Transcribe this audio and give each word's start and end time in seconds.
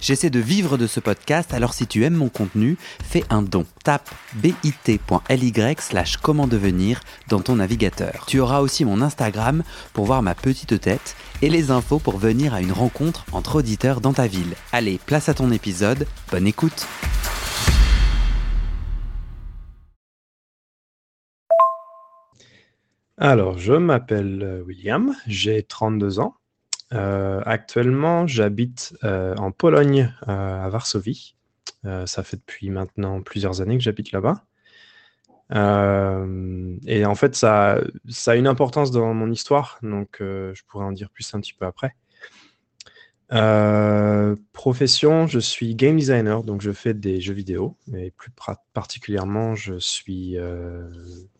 J'essaie 0.00 0.30
de 0.30 0.38
vivre 0.38 0.78
de 0.78 0.86
ce 0.86 1.00
podcast, 1.00 1.52
alors 1.52 1.74
si 1.74 1.86
tu 1.86 2.04
aimes 2.04 2.14
mon 2.14 2.28
contenu, 2.28 2.76
fais 3.02 3.24
un 3.30 3.42
don. 3.42 3.66
Tape 3.82 4.08
bit.ly 4.34 5.52
slash 5.78 6.16
comment 6.18 6.46
devenir 6.46 7.00
dans 7.28 7.40
ton 7.40 7.56
navigateur. 7.56 8.24
Tu 8.26 8.38
auras 8.38 8.60
aussi 8.60 8.84
mon 8.84 9.02
Instagram 9.02 9.62
pour 9.92 10.04
voir 10.04 10.22
ma 10.22 10.34
petite 10.34 10.80
tête 10.80 11.16
et 11.42 11.50
les 11.50 11.70
infos 11.70 11.98
pour 11.98 12.18
venir 12.18 12.54
à 12.54 12.60
une 12.60 12.72
rencontre 12.72 13.24
entre 13.32 13.56
auditeurs 13.56 14.00
dans 14.00 14.12
ta 14.12 14.26
ville. 14.26 14.54
Allez, 14.72 15.00
place 15.04 15.28
à 15.28 15.34
ton 15.34 15.50
épisode, 15.50 16.06
bonne 16.30 16.46
écoute 16.46 16.86
Alors, 23.20 23.58
je 23.58 23.72
m'appelle 23.72 24.42
euh, 24.44 24.62
William, 24.62 25.12
j'ai 25.26 25.64
32 25.64 26.20
ans. 26.20 26.36
Euh, 26.92 27.42
actuellement, 27.44 28.26
j'habite 28.26 28.96
euh, 29.04 29.34
en 29.36 29.52
Pologne, 29.52 30.12
à 30.26 30.68
Varsovie. 30.68 31.34
ça 31.84 32.22
fait 32.22 32.36
depuis 32.36 32.70
maintenant 32.70 33.22
plusieurs 33.22 33.60
années 33.60 33.76
que 33.76 33.84
j'habite 33.84 34.12
là-bas. 34.12 34.44
et 36.86 37.06
en 37.06 37.14
fait, 37.14 37.34
ça, 37.34 37.80
a 38.26 38.34
une 38.36 38.46
importance 38.46 38.90
dans 38.90 39.14
mon 39.14 39.30
histoire, 39.30 39.78
donc 39.82 40.16
je 40.20 40.62
pourrais 40.66 40.84
en 40.84 40.92
dire 40.92 41.10
plus 41.10 41.34
un 41.34 41.40
petit 41.40 41.54
peu 41.54 41.66
après. 41.66 41.94
Euh, 43.32 44.36
profession, 44.54 45.26
je 45.26 45.38
suis 45.38 45.74
game 45.74 45.96
designer, 45.96 46.42
donc 46.42 46.62
je 46.62 46.72
fais 46.72 46.94
des 46.94 47.20
jeux 47.20 47.34
vidéo, 47.34 47.76
et 47.94 48.10
plus 48.12 48.30
particulièrement, 48.72 49.54
je 49.54 49.78
suis 49.78 50.38
euh, 50.38 50.88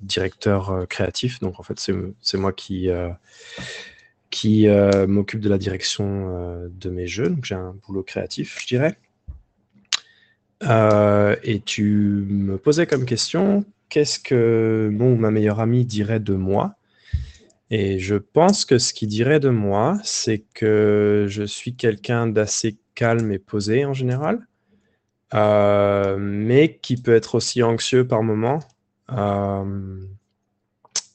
directeur 0.00 0.70
euh, 0.70 0.86
créatif. 0.86 1.40
Donc 1.40 1.58
en 1.58 1.62
fait, 1.62 1.80
c'est 2.20 2.38
moi 2.38 2.52
qui, 2.52 2.90
qui 4.30 4.66
m'occupe 5.06 5.40
de 5.40 5.48
la 5.48 5.58
direction 5.58 6.68
de 6.70 6.90
mes 6.90 7.06
jeux. 7.06 7.30
Donc 7.30 7.44
j'ai 7.44 7.54
un 7.54 7.74
boulot 7.86 8.02
créatif, 8.02 8.58
je 8.60 8.66
dirais. 8.66 8.96
et 11.42 11.60
tu 11.64 12.26
me 12.28 12.56
posais 12.58 12.86
comme 12.86 13.04
question, 13.04 13.64
qu'est-ce 13.88 14.18
que 14.18 14.90
mon 14.92 15.16
ma 15.16 15.30
meilleure 15.30 15.60
amie 15.60 15.84
dirait 15.84 16.20
de 16.20 16.34
moi? 16.34 16.78
Et 17.70 17.98
je 17.98 18.14
pense 18.14 18.64
que 18.64 18.78
ce 18.78 18.94
qu'il 18.94 19.08
dirait 19.08 19.40
de 19.40 19.50
moi, 19.50 19.98
c'est 20.02 20.44
que 20.54 21.26
je 21.28 21.42
suis 21.42 21.74
quelqu'un 21.74 22.26
d'assez 22.26 22.78
calme 22.94 23.30
et 23.30 23.38
posé 23.38 23.84
en 23.84 23.92
général, 23.92 24.46
euh, 25.34 26.16
mais 26.18 26.78
qui 26.80 26.96
peut 26.96 27.14
être 27.14 27.34
aussi 27.34 27.62
anxieux 27.62 28.06
par 28.06 28.22
moments. 28.22 28.60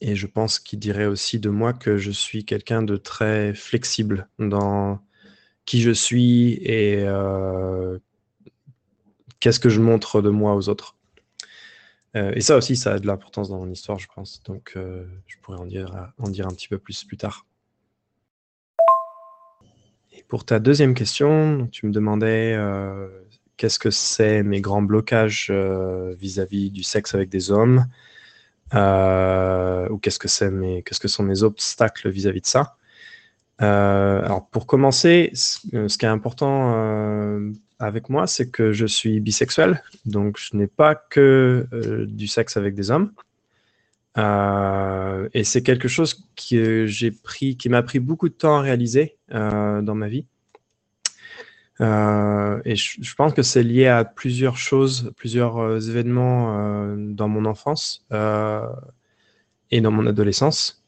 Et 0.06 0.18
je 0.18 0.28
pense 0.28 0.60
qu'il 0.60 0.80
dirait 0.80 1.06
aussi 1.06 1.40
de 1.40 1.50
moi 1.50 1.72
que 1.72 1.96
je 1.96 2.12
suis 2.12 2.44
quelqu'un 2.44 2.84
de 2.84 2.98
très 2.98 3.54
flexible 3.54 4.28
dans 4.38 5.00
qui 5.64 5.82
je 5.82 5.92
suis 5.92 6.56
et 6.56 7.06
euh, 7.08 7.98
qu'est-ce 9.40 9.62
que 9.62 9.70
je 9.70 9.80
montre 9.80 10.22
de 10.22 10.30
moi 10.30 10.56
aux 10.56 10.68
autres. 10.68 10.98
Euh, 12.18 12.34
et 12.36 12.42
ça 12.42 12.58
aussi, 12.58 12.76
ça 12.76 12.96
a 12.96 13.00
de 13.00 13.08
l'importance 13.08 13.48
dans 13.48 13.60
mon 13.60 13.72
histoire, 13.72 13.98
je 13.98 14.08
pense. 14.14 14.44
Donc, 14.44 14.74
euh, 14.76 15.06
je 15.26 15.38
pourrais 15.42 15.60
en 15.60 15.66
dire, 15.68 15.96
un 15.96 16.54
petit 16.54 16.68
peu 16.68 16.78
plus 16.78 17.06
plus 17.06 17.16
tard. 17.16 17.46
Et 20.12 20.24
pour 20.24 20.44
ta 20.44 20.60
deuxième 20.60 20.96
question, 20.96 21.70
tu 21.72 21.86
me 21.86 21.94
demandais 21.94 22.60
qu'est-ce 23.56 23.80
que 23.80 23.90
c'est 23.90 24.44
mes 24.44 24.60
grands 24.60 24.82
blocages 24.82 25.50
vis-à-vis 25.50 26.72
du 26.72 26.84
sexe 26.84 27.16
avec 27.16 27.30
des 27.30 27.52
hommes, 27.52 27.88
ou 28.74 29.98
qu'est-ce 29.98 30.20
que 30.20 30.28
c'est 30.28 30.52
qu'est-ce 30.86 31.00
que 31.00 31.08
sont 31.08 31.24
mes 31.24 31.44
obstacles 31.44 32.10
vis-à-vis 32.10 32.42
de 32.42 32.48
ça. 32.48 32.76
alors, 33.60 34.48
pour 34.52 34.66
commencer, 34.68 35.32
ce 35.34 35.98
qui 35.98 36.06
est 36.06 36.10
important 36.10 37.54
avec 37.84 38.10
moi, 38.10 38.28
c'est 38.28 38.50
que 38.50 38.72
je 38.72 38.86
suis 38.86 39.20
bisexuel, 39.20 39.84
donc 40.06 40.38
je 40.40 40.56
n'ai 40.56 40.68
pas 40.68 40.96
que 40.96 41.68
euh, 41.74 42.06
du 42.08 42.28
sexe 42.28 42.58
avec 42.58 42.76
des 42.76 42.92
hommes. 42.92 43.12
Euh, 44.18 45.28
et 45.34 45.44
c'est 45.44 45.64
quelque 45.64 45.88
chose 45.88 46.28
qui 46.36 46.60
m'a 47.70 47.84
pris 47.84 48.00
beaucoup 48.00 48.30
de 48.30 48.34
temps 48.34 48.58
à 48.58 48.62
réaliser 48.62 49.18
euh, 49.34 49.82
dans 49.82 49.96
ma 49.96 50.08
vie. 50.08 50.26
Et 51.80 52.76
je, 52.76 53.16
pense 53.16 53.34
que 53.34 53.42
c'est 53.42 53.64
lié 53.64 53.88
à 53.88 54.06
plusieurs 54.06 54.58
choses, 54.58 55.12
plusieurs 55.18 55.90
événements 55.90 56.96
dans 56.98 57.28
mon 57.28 57.46
enfance 57.46 58.06
et 59.72 59.82
dans 59.82 59.92
mon 59.92 60.06
adolescence, 60.06 60.84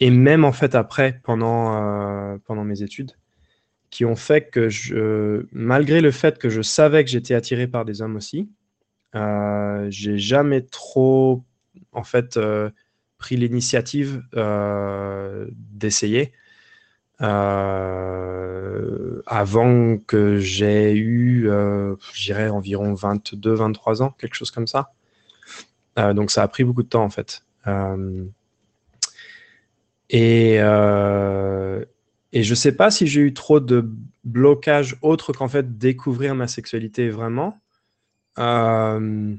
et 0.00 0.10
même 0.10 0.44
en 0.44 0.52
fait 0.52 0.74
après, 0.74 1.20
pendant, 1.24 2.38
pendant 2.46 2.64
mes 2.64 2.82
études 2.82 3.12
qui 3.90 4.04
ont 4.04 4.16
fait 4.16 4.50
que 4.50 4.68
je, 4.68 5.46
malgré 5.52 6.00
le 6.00 6.10
fait 6.10 6.38
que 6.38 6.48
je 6.48 6.62
savais 6.62 7.04
que 7.04 7.10
j'étais 7.10 7.34
attiré 7.34 7.66
par 7.66 7.84
des 7.84 8.02
hommes 8.02 8.16
aussi, 8.16 8.48
euh, 9.14 9.86
j'ai 9.90 10.18
jamais 10.18 10.62
trop, 10.62 11.44
en 11.92 12.04
fait, 12.04 12.36
euh, 12.36 12.70
pris 13.16 13.36
l'initiative 13.36 14.22
euh, 14.34 15.46
d'essayer. 15.50 16.32
Euh, 17.20 18.47
avant 19.26 19.98
que 19.98 20.38
j'ai 20.38 20.94
eu, 20.96 21.44
je 21.44 22.22
dirais, 22.24 22.48
environ 22.48 22.94
22, 22.94 23.54
23 23.54 24.02
ans, 24.02 24.14
quelque 24.18 24.34
chose 24.34 24.50
comme 24.50 24.66
ça. 24.66 24.92
donc 25.96 26.30
ça 26.30 26.42
a 26.42 26.48
pris 26.48 26.64
beaucoup 26.64 26.82
de 26.82 26.88
temps, 26.88 27.04
en 27.04 27.10
fait. 27.10 27.44
et 30.10 30.58
et 32.32 32.42
je 32.42 32.50
ne 32.50 32.54
sais 32.54 32.72
pas 32.72 32.90
si 32.90 33.06
j'ai 33.06 33.20
eu 33.20 33.32
trop 33.32 33.60
de 33.60 33.90
blocages 34.24 34.96
autres 35.02 35.32
qu'en 35.32 35.48
fait 35.48 35.78
découvrir 35.78 36.34
ma 36.34 36.46
sexualité 36.46 37.08
vraiment. 37.08 37.60
Euh, 38.38 39.34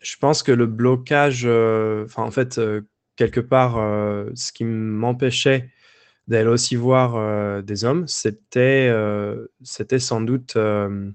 je 0.00 0.16
pense 0.16 0.42
que 0.42 0.52
le 0.52 0.66
blocage, 0.66 1.42
euh, 1.44 2.04
enfin 2.06 2.22
en 2.22 2.30
fait, 2.30 2.58
euh, 2.58 2.82
quelque 3.16 3.40
part, 3.40 3.74
ce 4.34 4.52
qui 4.52 4.64
m'empêchait 4.64 5.70
d'aller 6.28 6.48
aussi 6.48 6.76
voir 6.76 7.62
des 7.62 7.84
hommes, 7.84 8.06
c'était 8.06 8.92
c'était 9.62 9.98
sans 9.98 10.20
doute, 10.20 10.52
je 10.56 11.12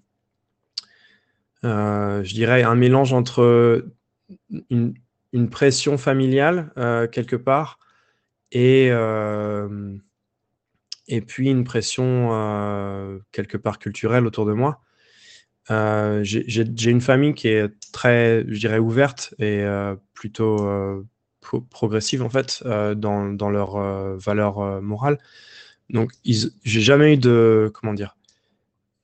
dirais, 2.33 2.63
un 2.63 2.75
mélange 2.75 3.13
entre 3.13 3.85
une, 4.69 4.93
pression 5.49 5.97
familiale 5.97 6.71
quelque 7.11 7.35
part 7.35 7.79
et 8.51 8.91
et 11.07 11.21
puis 11.21 11.49
une 11.49 11.63
pression 11.63 12.29
euh, 12.33 13.19
quelque 13.31 13.57
part 13.57 13.79
culturelle 13.79 14.25
autour 14.25 14.45
de 14.45 14.53
moi. 14.53 14.81
Euh, 15.69 16.21
j'ai 16.23 16.89
une 16.89 17.01
famille 17.01 17.33
qui 17.33 17.49
est 17.49 17.69
très, 17.91 18.45
je 18.47 18.59
dirais, 18.59 18.79
ouverte 18.79 19.33
et 19.39 19.61
euh, 19.63 19.95
plutôt 20.13 20.67
progressive 21.69 22.23
en 22.23 22.29
fait 22.29 22.63
dans, 22.65 23.33
dans 23.33 23.49
leurs 23.49 23.77
valeurs 24.17 24.81
morales. 24.81 25.17
Donc, 25.89 26.11
j'ai 26.23 26.81
jamais 26.81 27.13
eu 27.13 27.17
de, 27.17 27.71
comment 27.73 27.93
dire, 27.93 28.15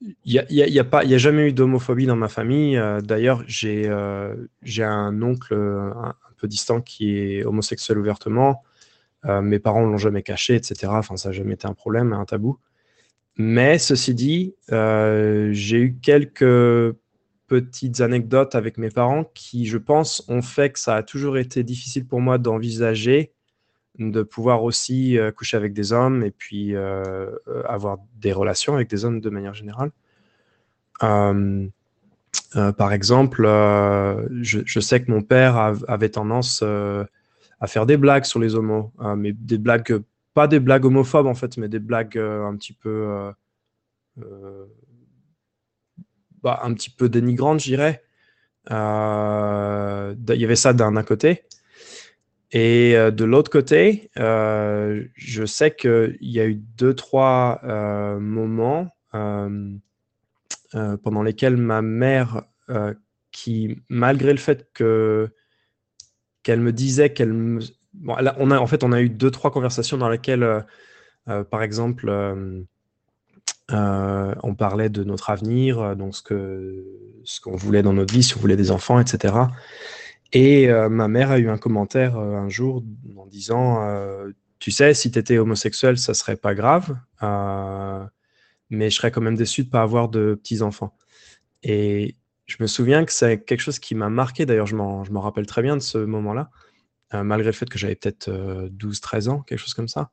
il 0.02 0.14
n'y 0.26 0.62
a, 0.62 0.68
y 0.68 0.80
a, 0.80 0.84
pas, 0.84 1.06
y 1.06 1.16
a 1.16 1.18
jamais 1.18 1.48
eu 1.48 1.54
d'homophobie 1.54 2.06
dans 2.06 2.18
ma 2.18 2.28
famille. 2.28 2.82
D'ailleurs, 3.04 3.44
j'ai 3.48 3.90
j'ai 4.62 4.84
un 4.84 5.22
oncle 5.22 5.54
un, 5.54 6.14
peu 6.38 6.48
distant 6.48 6.82
qui 6.82 7.18
est 7.18 7.46
homosexuel 7.46 7.98
ouvertement. 7.98 8.64
Euh, 9.26 9.42
mes 9.42 9.60
parents 9.60 9.82
l'ont 9.82 9.98
jamais 9.98 10.24
caché, 10.24 10.56
etc. 10.56 10.92
Enfin, 10.96 11.16
ça 11.18 11.30
n'a 11.30 11.34
jamais 11.34 11.54
été 11.54 11.68
un 11.68 11.74
problème, 11.74 12.14
un 12.14 12.26
tabou. 12.26 12.60
Mais 13.38 13.80
ceci 13.80 14.14
dit, 14.14 14.56
euh, 14.72 15.50
j'ai 15.54 15.80
eu 15.80 15.98
quelques 16.02 16.96
petites 17.48 18.02
anecdotes 18.02 18.56
avec 18.56 18.78
mes 18.78 18.90
parents 18.90 19.26
qui, 19.34 19.66
je 19.66 19.78
pense, 19.78 20.24
ont 20.28 20.42
fait 20.42 20.72
que 20.72 20.80
ça 20.80 20.96
a 20.96 21.04
toujours 21.04 21.38
été 21.38 21.64
difficile 21.64 22.06
pour 22.06 22.22
moi 22.22 22.38
d'envisager 22.38 23.32
de 24.00 24.24
pouvoir 24.24 24.64
aussi 24.64 25.20
euh, 25.20 25.32
coucher 25.32 25.56
avec 25.56 25.74
des 25.74 25.94
hommes 25.94 26.24
et 26.24 26.32
puis 26.32 26.76
avoir 27.68 27.98
des 28.16 28.34
relations 28.34 28.74
avec 28.74 28.90
des 28.90 29.06
hommes 29.06 29.22
de 29.22 29.30
manière 29.30 29.54
générale. 29.54 29.92
par 31.00 32.94
exemple, 32.94 33.44
je, 34.42 34.80
sais 34.80 35.04
que 35.04 35.12
mon 35.12 35.22
père 35.22 35.58
avait 35.88 36.10
tendance 36.10 36.64
à 37.64 37.68
faire 37.68 37.86
des 37.86 37.96
blagues 37.96 38.26
sur 38.26 38.42
les 38.42 38.56
homos, 38.56 38.92
euh, 39.00 39.16
mais 39.16 39.32
des 39.32 39.58
blagues, 39.58 40.02
pas 40.34 40.48
des 40.50 40.60
blagues 40.60 40.84
homophobes 40.84 41.28
en 41.28 41.34
fait, 41.34 41.56
mais 41.56 41.70
des 41.70 41.80
blagues 41.80 42.18
euh, 42.18 42.46
un 42.46 42.58
petit 42.58 42.74
peu, 42.74 43.32
euh, 44.20 44.66
bah, 46.44 46.60
un 46.64 46.74
petit 46.74 46.90
peu 46.90 47.10
dénigrantes, 47.10 47.60
je 47.62 47.66
dirais. 47.66 48.04
Il 48.70 48.74
y 48.74 50.46
avait 50.46 50.56
ça 50.56 50.74
d'un 50.74 51.04
côté. 51.04 51.44
Et 52.52 52.94
de 52.94 53.24
l'autre 53.24 53.50
côté, 53.50 54.12
je 54.16 55.46
sais 55.46 55.76
qu'il 55.76 56.18
y 56.22 56.40
a 56.40 56.46
eu 56.46 56.56
deux, 56.56 56.94
trois 56.94 57.60
moments 58.20 58.96
pendant 59.12 59.80
lesquels 61.24 61.58
ma 61.58 61.82
mère, 61.82 62.44
qui, 63.32 63.82
malgré 63.90 64.32
le 64.32 64.38
fait 64.38 64.68
que 64.74 65.34
qu'elle 66.44 66.60
me 66.60 66.72
disait 66.72 67.14
qu'elle 67.14 67.34
me... 67.34 67.62
On 68.06 68.52
a, 68.52 68.60
en 68.60 68.68
fait, 68.68 68.84
on 68.84 68.92
a 68.92 69.02
eu 69.02 69.10
deux, 69.10 69.32
trois 69.32 69.50
conversations 69.50 69.98
dans 69.98 70.10
lesquelles, 70.10 70.64
par 71.26 71.64
exemple, 71.64 72.06
on 73.70 74.56
parlait 74.56 74.90
de 74.90 75.04
notre 75.04 75.30
avenir, 75.30 75.96
donc 75.96 76.16
ce 76.16 76.22
que 76.22 76.86
ce 77.24 77.40
qu'on 77.40 77.56
voulait 77.56 77.82
dans 77.84 77.94
notre 77.94 78.14
vie, 78.14 78.24
si 78.24 78.36
on 78.38 78.40
voulait 78.40 78.58
des 78.58 78.72
enfants, 78.72 79.00
etc. 79.00 79.34
Et 80.34 80.68
ma 80.90 81.08
mère 81.08 81.32
a 81.32 81.40
eu 81.40 81.50
un 81.50 81.58
commentaire 81.58 82.18
un 82.18 82.50
jour 82.50 82.84
en 83.18 83.26
disant 83.28 83.80
Tu 84.60 84.72
sais, 84.72 84.94
si 84.94 85.12
tu 85.12 85.20
étais 85.20 85.38
homosexuel, 85.38 85.98
ça 85.98 86.14
serait 86.14 86.38
pas 86.38 86.56
grave, 86.56 86.98
mais 88.70 88.90
je 88.90 88.96
serais 88.96 89.12
quand 89.12 89.22
même 89.22 89.36
déçu 89.36 89.64
de 89.64 89.70
pas 89.70 89.82
avoir 89.82 90.10
de 90.10 90.36
petits-enfants. 90.36 90.96
Et 91.64 92.16
je 92.46 92.58
me 92.60 92.68
souviens 92.68 93.06
que 93.06 93.12
c'est 93.12 93.44
quelque 93.44 93.62
chose 93.62 93.80
qui 93.80 93.96
m'a 93.96 94.10
marqué, 94.10 94.46
d'ailleurs, 94.46 94.66
je 94.66 94.76
m'en 94.76 95.22
rappelle 95.22 95.46
très 95.46 95.62
bien 95.62 95.76
de 95.78 95.82
ce 95.82 95.98
moment-là, 95.98 96.50
malgré 97.12 97.48
le 97.48 97.54
fait 97.54 97.70
que 97.70 97.78
j'avais 97.78 97.96
peut-être 97.96 98.30
12-13 98.30 99.30
ans, 99.30 99.42
quelque 99.42 99.60
chose 99.60 99.74
comme 99.74 99.88
ça. 99.88 100.12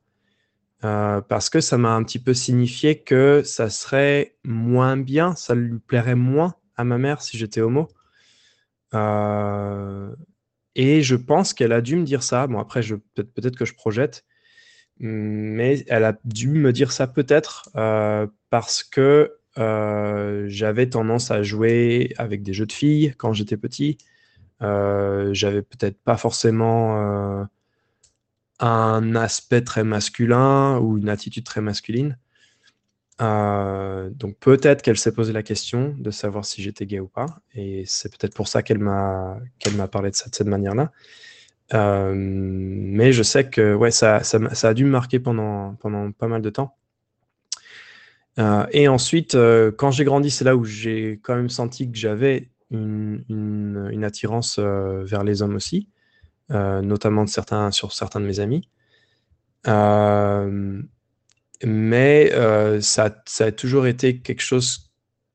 Euh, 0.83 1.21
parce 1.21 1.49
que 1.49 1.61
ça 1.61 1.77
m'a 1.77 1.93
un 1.93 2.03
petit 2.03 2.19
peu 2.19 2.33
signifié 2.33 2.99
que 2.99 3.43
ça 3.43 3.69
serait 3.69 4.35
moins 4.43 4.97
bien, 4.97 5.35
ça 5.35 5.53
lui 5.53 5.79
plairait 5.79 6.15
moins 6.15 6.55
à 6.75 6.83
ma 6.83 6.97
mère 6.97 7.21
si 7.21 7.37
j'étais 7.37 7.61
homo. 7.61 7.87
Euh, 8.93 10.13
et 10.75 11.01
je 11.03 11.15
pense 11.15 11.53
qu'elle 11.53 11.73
a 11.73 11.81
dû 11.81 11.95
me 11.97 12.03
dire 12.03 12.23
ça. 12.23 12.47
Bon, 12.47 12.59
après, 12.59 12.81
peut-être 13.15 13.57
que 13.57 13.65
je 13.65 13.75
projette, 13.75 14.25
mais 14.99 15.83
elle 15.87 16.05
a 16.05 16.17
dû 16.25 16.49
me 16.49 16.73
dire 16.73 16.91
ça 16.91 17.07
peut-être 17.07 17.69
euh, 17.75 18.27
parce 18.49 18.83
que 18.83 19.37
j'avais 20.47 20.89
tendance 20.89 21.29
à 21.29 21.43
jouer 21.43 22.13
avec 22.17 22.41
des 22.41 22.53
jeux 22.53 22.65
de 22.65 22.71
filles 22.71 23.13
quand 23.17 23.33
j'étais 23.33 23.57
petit. 23.57 23.97
j'avais 24.61 25.61
peut-être 25.61 25.99
pas 26.03 26.17
forcément 26.17 27.47
un 28.61 29.15
aspect 29.15 29.61
très 29.61 29.83
masculin 29.83 30.77
ou 30.79 30.97
une 30.97 31.09
attitude 31.09 31.43
très 31.43 31.61
masculine. 31.61 32.17
Euh, 33.21 34.09
donc 34.11 34.37
peut-être 34.39 34.81
qu'elle 34.81 34.97
s'est 34.97 35.11
posé 35.11 35.33
la 35.33 35.43
question 35.43 35.95
de 35.97 36.09
savoir 36.11 36.45
si 36.45 36.61
j'étais 36.63 36.85
gay 36.85 36.99
ou 36.99 37.07
pas, 37.07 37.27
et 37.53 37.83
c'est 37.85 38.09
peut-être 38.17 38.33
pour 38.33 38.47
ça 38.47 38.63
qu'elle 38.63 38.79
m'a 38.79 39.37
qu'elle 39.59 39.75
m'a 39.75 39.87
parlé 39.87 40.09
de 40.09 40.15
ça 40.15 40.29
de 40.29 40.35
cette 40.35 40.47
manière-là. 40.47 40.91
Euh, 41.73 42.13
mais 42.15 43.13
je 43.13 43.23
sais 43.23 43.49
que 43.49 43.75
ouais, 43.75 43.91
ça, 43.91 44.23
ça, 44.23 44.67
a 44.67 44.73
dû 44.73 44.85
me 44.85 44.89
marquer 44.89 45.19
pendant, 45.19 45.75
pendant 45.75 46.11
pas 46.11 46.27
mal 46.27 46.41
de 46.41 46.49
temps. 46.49 46.75
Euh, 48.39 48.65
et 48.71 48.87
ensuite, 48.87 49.37
quand 49.77 49.91
j'ai 49.91 50.03
grandi, 50.03 50.31
c'est 50.31 50.45
là 50.45 50.55
où 50.55 50.65
j'ai 50.65 51.19
quand 51.23 51.35
même 51.35 51.49
senti 51.49 51.89
que 51.91 51.97
j'avais 51.97 52.49
une, 52.71 53.23
une, 53.29 53.89
une, 53.91 54.03
attirance 54.03 54.59
vers 54.59 55.23
les 55.23 55.41
hommes 55.41 55.55
aussi. 55.55 55.89
Euh, 56.51 56.81
notamment 56.81 57.23
de 57.23 57.29
certains, 57.29 57.71
sur 57.71 57.93
certains 57.93 58.19
de 58.19 58.25
mes 58.25 58.41
amis. 58.41 58.67
Euh, 59.67 60.81
mais 61.63 62.33
euh, 62.33 62.81
ça, 62.81 63.15
ça, 63.25 63.45
a 63.45 63.51
toujours 63.53 63.87
été 63.87 64.19
quelque 64.19 64.41
chose 64.41 64.91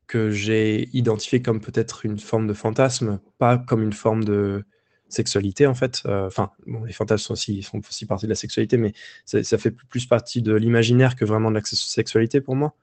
que 0.08 0.30
j'ai 0.30 0.90
identifié 0.92 1.40
comme 1.40 1.60
peut-être 1.60 2.04
une 2.04 2.18
forme 2.18 2.46
de 2.46 2.52
fantasme, 2.52 3.18
pas 3.38 3.56
comme 3.56 3.82
une 3.82 3.94
forme 3.94 4.24
de 4.24 4.64
sexualité 5.08 5.66
en 5.66 5.74
fait. 5.74 6.02
Enfin, 6.04 6.50
les 6.84 6.92
fantasmes 6.92 7.32
aussi, 7.32 7.62
font 7.62 7.78
aussi 7.78 8.04
partie 8.04 8.26
de 8.26 8.30
la 8.30 8.36
sexualité, 8.36 8.76
mais 8.76 8.92
ça 9.24 9.56
fait 9.56 9.70
plus 9.70 10.04
partie 10.06 10.42
de 10.42 10.52
l'imaginaire 10.52 11.16
que 11.16 11.24
vraiment 11.24 11.50
de 11.50 11.56
la 11.56 11.64
sexualité 11.64 12.40
pour 12.42 12.56
moi. 12.56 12.74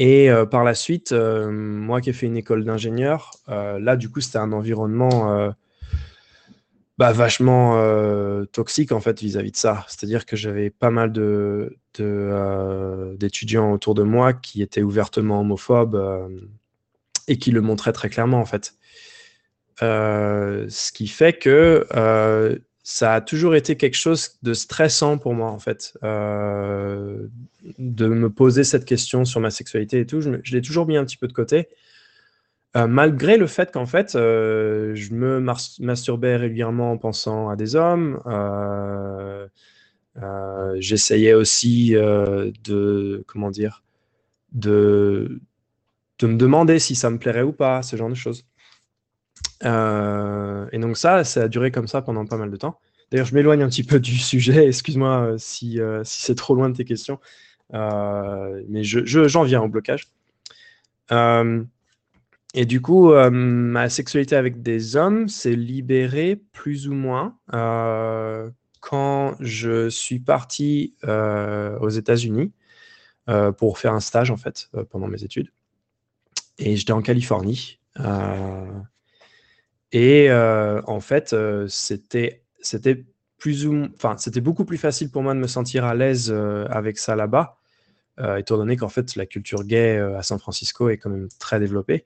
Et 0.00 0.30
euh, 0.30 0.46
par 0.46 0.62
la 0.62 0.74
suite, 0.74 1.10
euh, 1.10 1.50
moi 1.50 2.00
qui 2.00 2.10
ai 2.10 2.12
fait 2.12 2.26
une 2.26 2.36
école 2.36 2.64
d'ingénieur, 2.64 3.32
euh, 3.48 3.80
là, 3.80 3.96
du 3.96 4.08
coup, 4.08 4.20
c'était 4.20 4.38
un 4.38 4.52
environnement 4.52 5.52
bah, 6.98 7.12
vachement 7.12 7.76
toxique, 8.52 8.92
en 8.92 9.00
fait, 9.00 9.20
vis-à-vis 9.20 9.50
de 9.50 9.56
ça. 9.56 9.84
C'est-à-dire 9.88 10.24
que 10.24 10.36
j'avais 10.36 10.70
pas 10.70 10.90
mal 10.90 11.12
d'étudiants 13.18 13.72
autour 13.72 13.94
de 13.94 14.04
moi 14.04 14.32
qui 14.32 14.62
étaient 14.62 14.82
ouvertement 14.82 15.40
homophobes 15.40 16.30
et 17.26 17.36
qui 17.36 17.50
le 17.50 17.60
montraient 17.60 17.92
très 17.92 18.08
clairement, 18.08 18.40
en 18.40 18.46
fait. 18.46 18.74
ce 19.80 20.92
qui 20.92 21.08
fait 21.08 21.32
que 21.32 21.86
ça 22.90 23.12
a 23.12 23.20
toujours 23.20 23.54
été 23.54 23.76
quelque 23.76 23.98
chose 23.98 24.38
de 24.42 24.54
stressant 24.54 25.18
pour 25.18 25.34
moi, 25.34 25.50
en 25.50 25.58
fait, 25.58 25.92
euh, 26.04 27.26
de 27.78 28.06
me 28.06 28.30
poser 28.30 28.64
cette 28.64 28.86
question 28.86 29.26
sur 29.26 29.40
ma 29.40 29.50
sexualité 29.50 30.00
et 30.00 30.06
tout. 30.06 30.22
Je, 30.22 30.30
l'ai 30.30 30.62
toujours 30.62 30.86
mis 30.86 30.96
un 30.96 31.04
petit 31.04 31.18
peu 31.18 31.28
de 31.28 31.34
côté, 31.34 31.68
euh, 32.78 32.86
malgré 32.86 33.36
le 33.36 33.46
fait 33.46 33.70
qu'en 33.72 33.84
fait, 33.84 34.14
euh, 34.16 34.94
je 34.94 35.12
me 35.12 35.38
masturbais 35.80 36.36
régulièrement 36.36 36.90
en 36.92 36.96
pensant 36.96 37.50
à 37.50 37.56
des 37.56 37.76
hommes. 37.76 38.22
J'essayais 40.78 41.34
aussi 41.34 41.90
de, 41.90 43.22
comment 43.26 43.50
dire, 43.50 43.82
de, 44.52 45.42
de 46.20 46.26
me 46.26 46.36
demander 46.36 46.78
si 46.78 46.94
ça 46.94 47.10
me 47.10 47.18
plairait 47.18 47.42
ou 47.42 47.52
pas, 47.52 47.82
ce 47.82 47.96
genre 47.96 48.08
de 48.08 48.14
choses. 48.14 48.47
Euh, 49.64 50.66
et 50.72 50.78
donc 50.78 50.96
ça, 50.96 51.24
ça 51.24 51.42
a 51.42 51.48
duré 51.48 51.70
comme 51.70 51.88
ça 51.88 52.02
pendant 52.02 52.24
pas 52.26 52.36
mal 52.36 52.50
de 52.50 52.56
temps. 52.56 52.80
D'ailleurs, 53.10 53.26
je 53.26 53.34
m'éloigne 53.34 53.62
un 53.62 53.68
petit 53.68 53.84
peu 53.84 54.00
du 54.00 54.16
sujet, 54.16 54.66
excuse-moi 54.68 55.22
euh, 55.22 55.38
si, 55.38 55.80
euh, 55.80 56.04
si 56.04 56.22
c'est 56.22 56.34
trop 56.34 56.54
loin 56.54 56.68
de 56.68 56.76
tes 56.76 56.84
questions, 56.84 57.18
mais 57.72 58.82
j'en 58.82 59.04
je, 59.04 59.44
viens 59.44 59.62
au 59.62 59.68
blocage. 59.68 60.08
et 61.10 62.66
du 62.66 62.80
coup, 62.80 63.12
ma 63.12 63.88
sexualité 63.88 64.36
avec 64.36 64.62
des 64.62 64.96
hommes 64.96 65.28
s'est 65.28 65.56
libérée 65.56 66.36
plus 66.52 66.88
ou 66.88 66.94
moins 66.94 67.36
quand 68.80 69.36
je 69.40 69.88
suis 69.90 70.18
parti 70.18 70.94
aux 71.04 71.90
États-Unis 71.90 72.52
pour 73.58 73.78
faire 73.78 73.92
un 73.92 74.00
stage 74.00 74.30
en 74.30 74.38
fait 74.38 74.70
pendant 74.90 75.08
mes 75.08 75.24
études. 75.24 75.50
Et 76.58 76.76
j'étais 76.76 76.92
en 76.92 77.02
Californie. 77.02 77.78
Et 79.92 80.30
euh, 80.30 80.82
en 80.86 81.00
fait, 81.00 81.32
euh, 81.32 81.66
c'était 81.68 82.42
plus 83.38 83.66
ou 83.66 83.86
enfin 83.94 84.16
c'était 84.18 84.40
beaucoup 84.40 84.64
plus 84.64 84.78
facile 84.78 85.10
pour 85.10 85.22
moi 85.22 85.32
de 85.34 85.38
me 85.38 85.46
sentir 85.46 85.84
à 85.84 85.94
l'aise 85.94 86.30
euh, 86.34 86.66
avec 86.70 86.98
ça 86.98 87.14
là-bas, 87.16 87.56
étant 88.36 88.56
donné 88.56 88.76
qu'en 88.76 88.88
fait 88.88 89.14
la 89.14 89.26
culture 89.26 89.62
gay 89.64 89.96
à 89.98 90.22
San 90.22 90.40
Francisco 90.40 90.88
est 90.88 90.96
quand 90.98 91.10
même 91.10 91.28
très 91.38 91.60
développée. 91.60 92.02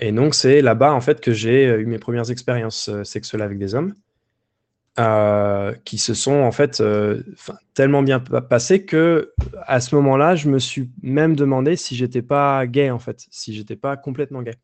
et 0.00 0.12
donc 0.12 0.34
c'est 0.34 0.60
là-bas 0.60 0.92
en 0.92 1.00
fait 1.00 1.20
que 1.22 1.32
j'ai 1.32 1.64
eu 1.64 1.86
mes 1.86 1.98
premières 1.98 2.30
expériences 2.30 2.90
sexuelles 3.04 3.40
avec 3.40 3.58
des 3.58 3.74
hommes. 3.74 3.94
qui 5.84 5.96
se 5.96 6.12
sont 6.12 6.40
en 6.42 6.52
fait 6.52 6.82
tellement 7.72 8.02
bien 8.02 8.20
passées 8.20 8.84
que 8.84 9.32
à 9.66 9.80
ce 9.80 9.94
moment-là, 9.94 10.36
je 10.36 10.50
me 10.50 10.58
suis 10.58 10.90
même 11.02 11.36
demandé 11.36 11.74
si 11.76 11.96
j'étais 11.96 12.22
pas 12.22 12.66
gay 12.66 12.90
en 12.90 12.98
fait, 12.98 13.26
si 13.30 13.54
j'étais 13.54 13.76
pas 13.76 13.96
complètement 13.96 14.42
gay. 14.42 14.56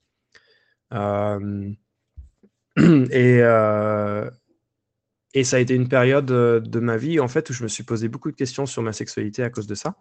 Euh, 0.96 1.70
et, 3.10 3.38
euh, 3.40 4.30
et 5.34 5.44
ça 5.44 5.56
a 5.56 5.60
été 5.60 5.74
une 5.74 5.88
période 5.88 6.30
euh, 6.30 6.60
de 6.60 6.80
ma 6.80 6.96
vie 6.96 7.20
en 7.20 7.28
fait 7.28 7.48
où 7.50 7.52
je 7.52 7.62
me 7.62 7.68
suis 7.68 7.84
posé 7.84 8.08
beaucoup 8.08 8.30
de 8.30 8.36
questions 8.36 8.66
sur 8.66 8.82
ma 8.82 8.92
sexualité 8.92 9.42
à 9.42 9.50
cause 9.50 9.66
de 9.66 9.74
ça. 9.74 9.96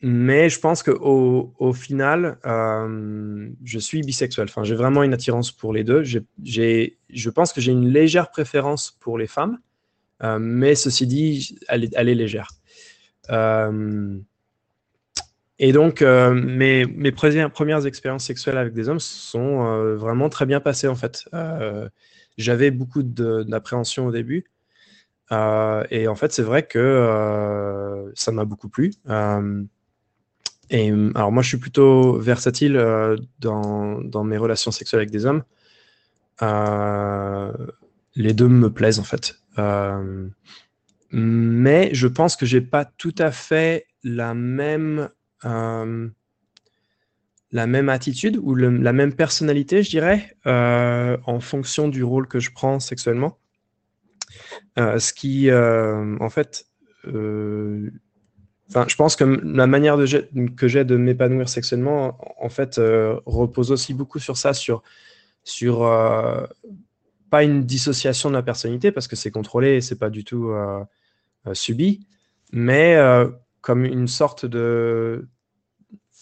mais 0.00 0.48
je 0.48 0.60
pense 0.60 0.82
qu'au 0.82 1.54
au 1.58 1.72
final, 1.72 2.38
je 2.44 3.78
suis 3.78 4.02
bisexuel. 4.02 4.46
Enfin, 4.48 4.64
j'ai 4.64 4.76
vraiment 4.76 5.02
une 5.02 5.12
attirance 5.12 5.50
pour 5.52 5.72
les 5.72 5.84
deux. 5.84 6.02
Je 6.04 7.30
pense 7.30 7.52
que 7.52 7.60
j'ai 7.60 7.72
une 7.72 7.88
légère 7.88 8.30
préférence 8.30 8.92
pour 9.00 9.18
les 9.18 9.26
femmes, 9.26 9.58
mais 10.40 10.74
ceci 10.74 11.06
dit, 11.06 11.58
elle 11.68 12.08
est 12.08 12.14
légère. 12.14 12.50
Et 15.58 15.72
donc, 15.72 16.02
euh, 16.02 16.32
mes, 16.32 16.86
premières 17.12 17.86
expériences 17.86 18.24
sexuelles 18.24 18.58
avec 18.58 18.74
des 18.74 18.88
hommes 18.88 19.00
sont 19.00 19.66
euh, 19.66 19.96
vraiment 19.96 20.28
très 20.28 20.46
bien 20.46 20.60
passées, 20.60 20.86
en 20.88 20.94
fait. 20.94 21.24
Euh, 21.34 21.88
j'avais 22.36 22.70
beaucoup 22.70 23.02
d'appréhension 23.02 24.06
au 24.06 24.12
début. 24.12 24.44
et 25.32 26.08
en 26.08 26.14
fait, 26.14 26.32
c'est 26.32 26.42
vrai 26.42 26.66
que 26.66 28.12
ça 28.14 28.30
m'a 28.32 28.44
beaucoup 28.44 28.68
plu. 28.68 28.92
et 30.70 30.92
alors, 31.14 31.32
moi, 31.32 31.42
je 31.42 31.48
suis 31.48 31.58
plutôt 31.58 32.18
versatile 32.18 32.76
dans, 33.40 34.00
dans, 34.00 34.24
mes 34.24 34.36
relations 34.36 34.70
sexuelles 34.70 35.00
avec 35.00 35.10
des 35.10 35.26
hommes. 35.26 35.42
les 38.14 38.32
deux 38.32 38.48
me 38.48 38.70
plaisent, 38.70 39.00
en 39.00 39.04
fait. 39.04 39.34
mais 41.10 41.90
je 41.92 42.06
pense 42.06 42.36
que 42.36 42.46
j'ai 42.46 42.60
pas 42.60 42.84
tout 42.84 43.14
à 43.18 43.32
fait 43.32 43.86
la 44.04 44.34
même 44.34 45.08
euh, 45.44 46.08
la 47.50 47.66
même 47.66 47.88
attitude 47.88 48.38
ou 48.42 48.54
la 48.54 48.92
même 48.92 49.14
personnalité, 49.14 49.82
je 49.82 49.88
dirais, 49.88 50.36
euh, 50.46 51.16
en 51.24 51.40
fonction 51.40 51.88
du 51.88 52.04
rôle 52.04 52.28
que 52.28 52.40
je 52.40 52.50
prends 52.52 52.78
sexuellement. 52.78 53.38
Euh, 54.78 54.98
ce 54.98 55.14
qui, 55.14 55.50
en 55.50 56.28
fait, 56.28 56.66
je 57.04 57.90
pense 58.96 59.16
que 59.16 59.24
la 59.24 59.66
manière 59.66 59.96
que 60.56 60.68
j'ai 60.68 60.84
de 60.84 60.96
m'épanouir 60.96 61.48
sexuellement, 61.48 62.18
en 62.38 62.50
fait, 62.50 62.78
repose 63.24 63.72
aussi 63.72 63.94
beaucoup 63.94 64.18
sur 64.18 64.36
ça, 64.36 64.52
sur, 64.52 64.82
sur 65.42 65.78
pas 67.30 67.44
une 67.44 67.64
dissociation 67.64 68.28
de 68.28 68.34
la 68.34 68.42
personnalité, 68.42 68.92
parce 68.92 69.08
que 69.08 69.16
c'est 69.16 69.30
contrôlé 69.30 69.76
et 69.76 69.80
c'est 69.80 69.98
pas 69.98 70.10
du 70.10 70.22
tout 70.22 70.52
subi, 71.54 72.06
mais 72.52 72.98
comme 73.60 73.84
une 73.84 74.08
sorte 74.08 74.46
de 74.46 75.28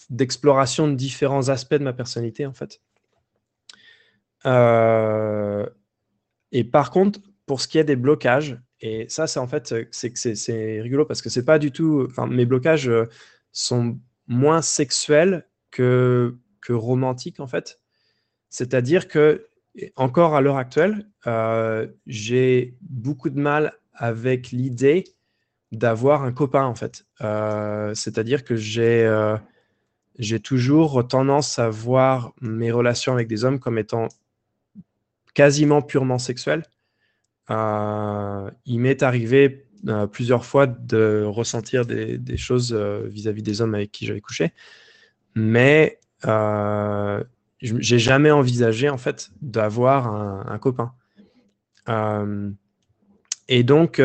d'exploration 0.09 0.87
de 0.87 0.95
différents 0.95 1.49
aspects 1.49 1.73
de 1.73 1.83
ma 1.83 1.93
personnalité, 1.93 2.45
en 2.45 2.53
fait. 2.53 2.81
Euh, 4.45 5.65
et 6.51 6.63
par 6.63 6.91
contre, 6.91 7.19
pour 7.45 7.61
ce 7.61 7.67
qui 7.67 7.77
est 7.77 7.83
des 7.83 7.95
blocages, 7.95 8.57
et 8.79 9.07
ça, 9.09 9.27
c'est 9.27 9.39
en 9.39 9.47
fait, 9.47 9.73
c'est 9.91 10.81
rigolo 10.81 11.05
parce 11.05 11.21
que 11.21 11.29
c'est 11.29 11.45
pas 11.45 11.59
du 11.59 11.71
tout. 11.71 12.05
Enfin, 12.09 12.27
mes 12.27 12.45
blocages 12.45 12.87
euh, 12.89 13.05
sont 13.51 13.99
moins 14.27 14.61
sexuels 14.61 15.47
que, 15.71 16.37
que 16.61 16.73
romantiques, 16.73 17.39
en 17.39 17.47
fait. 17.47 17.79
C'est-à-dire 18.49 19.07
que, 19.07 19.47
encore 19.95 20.35
à 20.35 20.41
l'heure 20.41 20.57
actuelle, 20.57 21.09
euh, 21.25 21.87
j'ai 22.05 22.77
beaucoup 22.81 23.29
de 23.29 23.39
mal 23.39 23.73
avec 23.93 24.51
l'idée 24.51 25.05
d'avoir 25.71 26.23
un 26.23 26.31
copain, 26.31 26.65
en 26.65 26.75
fait. 26.75 27.05
C'est-à-dire 27.95 28.43
que 28.43 28.55
j'ai 28.55 29.07
j'ai 30.19 30.39
toujours 30.39 31.07
tendance 31.07 31.59
à 31.59 31.69
voir 31.69 32.33
mes 32.41 32.71
relations 32.71 33.13
avec 33.13 33.27
des 33.27 33.45
hommes 33.45 33.59
comme 33.59 33.77
étant 33.77 34.07
quasiment 35.33 35.81
purement 35.83 36.17
sexuelles. 36.17 36.63
Euh, 37.51 38.49
il 38.65 38.79
m'est 38.79 39.03
arrivé 39.03 39.67
euh, 39.87 40.07
plusieurs 40.07 40.45
fois 40.45 40.65
de 40.65 41.23
ressentir 41.23 41.85
des, 41.85 42.37
choses 42.37 42.73
euh, 42.73 43.03
vis-à-vis 43.07 43.43
des 43.43 43.61
hommes 43.61 43.75
avec 43.75 43.91
qui 43.91 44.05
j'avais 44.05 44.21
couché, 44.21 44.51
mais 45.35 45.99
j'ai 47.61 47.99
jamais 47.99 48.31
envisagé 48.31 48.89
en 48.89 48.97
fait 48.97 49.29
d'avoir 49.41 50.07
un, 50.07 50.57
copain. 50.57 50.93
et 53.47 53.63
donc, 53.63 54.01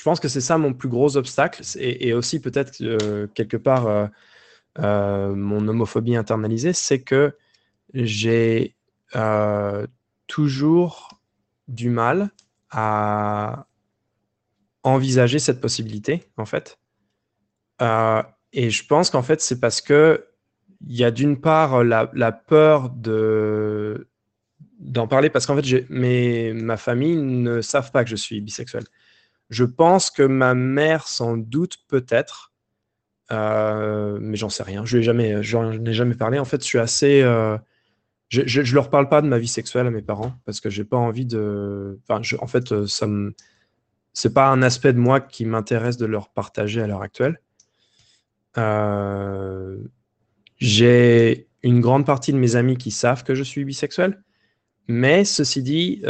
je 0.00 0.04
pense 0.04 0.18
que 0.18 0.28
c'est 0.28 0.40
ça 0.40 0.56
mon 0.56 0.72
plus 0.72 0.88
gros 0.88 1.18
obstacle, 1.18 1.62
et, 1.78 2.14
aussi 2.14 2.40
peut-être 2.40 2.72
quelque 3.34 3.58
part 3.58 4.08
euh, 4.78 5.34
mon 5.34 5.66
homophobie 5.68 6.16
internalisée, 6.16 6.72
c'est 6.72 7.02
que 7.02 7.36
j'ai 7.92 8.76
euh, 9.14 9.86
toujours 10.26 11.20
du 11.68 11.90
mal 11.90 12.30
à 12.70 13.66
envisager 14.82 15.38
cette 15.38 15.60
possibilité, 15.60 16.24
en 16.36 16.46
fait. 16.46 16.78
Euh, 17.82 18.22
et 18.52 18.70
je 18.70 18.86
pense 18.86 19.10
qu'en 19.10 19.22
fait, 19.22 19.40
c'est 19.40 19.60
parce 19.60 19.80
que 19.80 20.26
il 20.86 20.96
y 20.96 21.04
a 21.04 21.10
d'une 21.10 21.38
part 21.38 21.84
la, 21.84 22.32
peur 22.32 22.88
de 22.88 24.08
d'en 24.78 25.06
parler 25.06 25.28
parce 25.28 25.44
qu'en 25.44 25.60
fait, 25.60 25.90
mes, 25.90 26.54
ma 26.54 26.78
famille 26.78 27.16
ne 27.16 27.60
savent 27.60 27.92
pas 27.92 28.02
que 28.02 28.08
je 28.08 28.16
suis 28.16 28.40
bisexuel. 28.40 28.84
Je 29.50 29.64
pense 29.64 30.10
que 30.10 30.22
ma 30.22 30.54
mère 30.54 31.08
s'en 31.08 31.36
doute 31.36 31.78
peut-être, 31.88 32.52
euh, 33.32 34.18
mais 34.20 34.36
j'en 34.36 34.48
sais 34.48 34.62
rien. 34.62 34.84
Je 34.84 34.98
n'ai 34.98 35.02
jamais, 35.02 35.42
jamais 35.42 36.14
parlé. 36.14 36.38
En 36.38 36.44
fait, 36.44 36.62
je 36.62 36.66
suis 36.66 36.78
assez. 36.78 37.22
Euh, 37.22 37.58
je, 38.28 38.42
je, 38.46 38.74
leur 38.74 38.90
parle 38.90 39.08
pas 39.08 39.22
de 39.22 39.26
ma 39.26 39.38
vie 39.38 39.48
sexuelle 39.48 39.88
à 39.88 39.90
mes 39.90 40.02
parents 40.02 40.34
parce 40.44 40.60
que 40.60 40.70
j'ai 40.70 40.84
pas 40.84 40.96
envie 40.96 41.26
de. 41.26 41.98
Enfin, 42.08 42.22
en 42.40 42.46
fait, 42.46 42.70
euh, 42.72 42.86
ça 42.86 43.08
me. 43.08 43.34
C'est 44.12 44.34
pas 44.34 44.48
un 44.48 44.62
aspect 44.62 44.92
de 44.92 44.98
moi 44.98 45.20
qui 45.20 45.44
m'intéresse 45.44 45.96
de 45.96 46.06
leur 46.06 46.30
partager 46.30 46.80
à 46.80 46.86
l'heure 46.86 47.02
actuelle. 47.02 47.40
j'ai 50.58 51.48
une 51.62 51.80
grande 51.80 52.06
partie 52.06 52.32
de 52.32 52.38
mes 52.38 52.56
amis 52.56 52.76
qui 52.76 52.90
savent 52.90 53.24
que 53.24 53.34
je 53.34 53.42
suis 53.42 53.64
bisexuel, 53.64 54.22
mais 54.88 55.24
ceci 55.24 55.62
dit, 55.62 56.02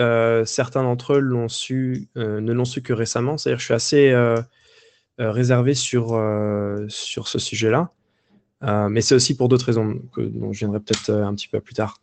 certains 0.44 0.82
d'entre 0.82 1.14
eux 1.14 1.48
su, 1.48 2.08
ne 2.16 2.52
l'ont 2.52 2.64
su 2.64 2.82
que 2.82 2.92
récemment. 2.92 3.36
C'est-à-dire, 3.38 3.58
je 3.58 3.64
suis 3.64 3.74
assez 3.74 4.14
euh, 5.20 5.32
réservé 5.32 5.74
sur, 5.74 6.14
euh, 6.14 6.86
sur 6.88 7.28
ce 7.28 7.38
sujet-là. 7.38 7.90
Euh, 8.62 8.88
mais 8.88 9.02
c'est 9.02 9.14
aussi 9.14 9.36
pour 9.36 9.50
d'autres 9.50 9.66
raisons 9.66 10.00
que, 10.14 10.22
dont 10.22 10.50
je 10.54 10.60
viendrai 10.60 10.80
peut-être 10.80 11.10
un 11.10 11.34
petit 11.34 11.48
peu 11.48 11.60
plus 11.60 11.74
tard. 11.74 12.00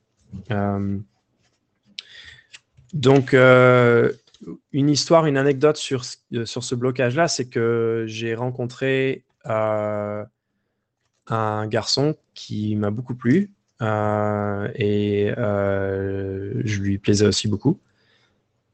donc, 2.94 3.34
une 3.34 4.90
histoire, 4.90 5.26
une 5.26 5.38
anecdote 5.38 5.78
sur, 5.78 6.04
sur 6.46 6.64
ce 6.64 6.76
blocage-là, 6.76 7.28
c'est 7.28 7.50
que 7.50 8.06
j'ai 8.08 8.36
rencontré 8.36 9.24
un 9.46 10.28
garçon 11.68 12.16
qui 12.36 12.76
m'a 12.76 12.92
beaucoup 12.92 13.16
plu 13.16 13.50
et 13.82 15.32
je 15.36 16.80
lui 16.82 16.98
plaisais 16.98 17.28
aussi 17.28 17.48
beaucoup. 17.48 17.80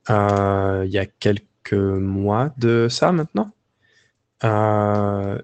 il 0.10 0.90
y 0.90 0.98
a 0.98 1.06
quelques 1.20 1.74
mois 1.74 2.54
de 2.58 2.88
ça 2.90 3.12
maintenant. 3.12 3.52
Euh, 4.44 5.38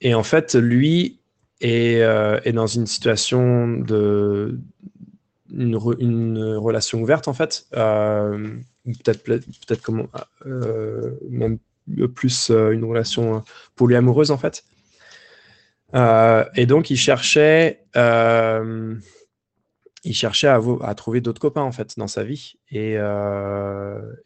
et 0.00 0.14
en 0.14 0.22
fait, 0.22 0.54
lui 0.54 1.18
est, 1.60 2.00
euh, 2.02 2.40
dans 2.52 2.66
une 2.66 2.86
situation 2.86 3.68
de 3.78 4.58
une, 5.50 5.76
relation 6.56 7.00
ouverte 7.00 7.26
en 7.26 7.32
fait, 7.32 7.66
euh, 7.74 8.56
peut-être 8.84 9.24
peut-être 9.24 9.82
comment 9.82 10.06
même 10.44 11.58
plus 12.14 12.50
une 12.50 12.84
relation 12.84 13.42
polyamoureuse 13.76 14.30
en 14.30 14.38
fait. 14.38 14.64
Et 15.94 16.66
donc 16.66 16.90
il 16.90 16.96
cherchait 16.96 17.84
il 20.04 20.14
cherchait 20.14 20.48
à, 20.48 20.94
trouver 20.94 21.20
d'autres 21.20 21.40
copains 21.40 21.62
en 21.62 21.72
fait 21.72 21.98
dans 21.98 22.06
sa 22.06 22.24
vie 22.24 22.54
et, 22.70 22.94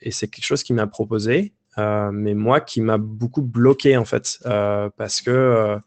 et 0.01 0.11
c'est 0.11 0.29
quelque 0.29 0.45
chose 0.45 0.63
qu'il 0.63 0.77
m'a 0.77 0.87
proposé 0.87 1.53
euh, 1.79 2.11
mais 2.13 2.35
moi 2.35 2.61
qui 2.61 2.81
m'a 2.81 2.99
beaucoup 2.99 3.43
bloqué 3.43 3.97
en 3.97 4.05
fait, 4.05 4.39
euh, 4.47 4.91
parce 4.97 5.23
que 5.23 5.31
euh, 5.31 5.79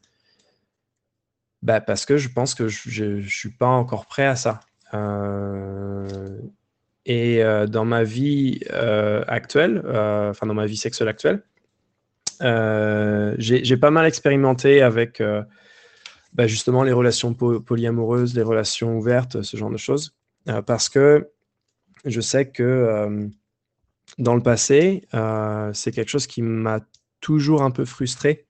bah, 1.62 1.82
parce 1.82 2.06
que 2.06 2.18
je 2.18 2.30
pense 2.30 2.56
que 2.56 2.68
je 2.68 3.04
ne 3.04 3.22
suis 3.22 3.52
pas 3.52 3.68
encore 3.68 4.06
prêt 4.08 4.26
à 4.26 4.36
ça. 4.36 4.62
et 7.06 7.44
dans 7.68 7.86
ma 7.86 8.04
vie 8.04 8.60
actuelle, 9.28 9.84
enfin 10.30 10.48
dans 10.48 10.54
ma 10.54 10.66
vie 10.66 10.78
sexuelle 10.78 11.10
actuelle, 11.10 11.44
j'ai 13.40 13.78
pas 13.78 13.92
mal 13.92 14.06
expérimenté 14.06 14.82
avec 14.82 15.22
bah, 16.36 16.48
justement 16.48 16.84
les 16.84 16.92
relations 16.92 17.34
polyamoureuses, 17.34 18.36
les 18.36 18.44
relations 18.44 18.98
ouvertes, 18.98 19.42
ce 19.42 19.58
genre 19.58 19.72
de 19.72 19.78
choses, 19.78 20.16
parce 20.66 20.90
que 20.90 21.30
je 22.06 22.22
sais 22.22 22.50
que 22.50 23.32
dans 24.18 24.36
le 24.36 24.42
passé, 24.42 25.08
euh, 25.14 25.72
c'est 25.74 25.92
quelque 25.92 26.10
chose 26.10 26.28
qui 26.28 26.42
m'a 26.42 26.80
toujours 27.20 27.64
un 27.64 27.72
peu 27.72 27.86
frustré 27.86 28.48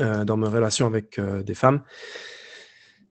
euh, 0.00 0.24
dans 0.24 0.36
mes 0.36 0.48
relations 0.48 0.86
avec 0.86 1.18
euh, 1.18 1.42
des 1.42 1.54
femmes. 1.54 1.82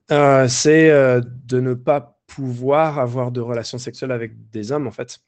c'est 0.09 0.89
de 0.89 1.59
ne 1.59 1.73
pas 1.73 2.19
pouvoir 2.27 2.99
avoir 2.99 3.31
de 3.31 3.41
relations 3.41 3.77
sexuelles 3.77 4.11
avec 4.11 4.49
des 4.51 4.71
hommes, 4.71 4.87
en 4.87 4.91
fait. 4.91 5.19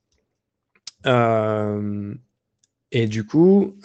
et 2.91 3.07
du 3.07 3.25
coup, 3.25 3.75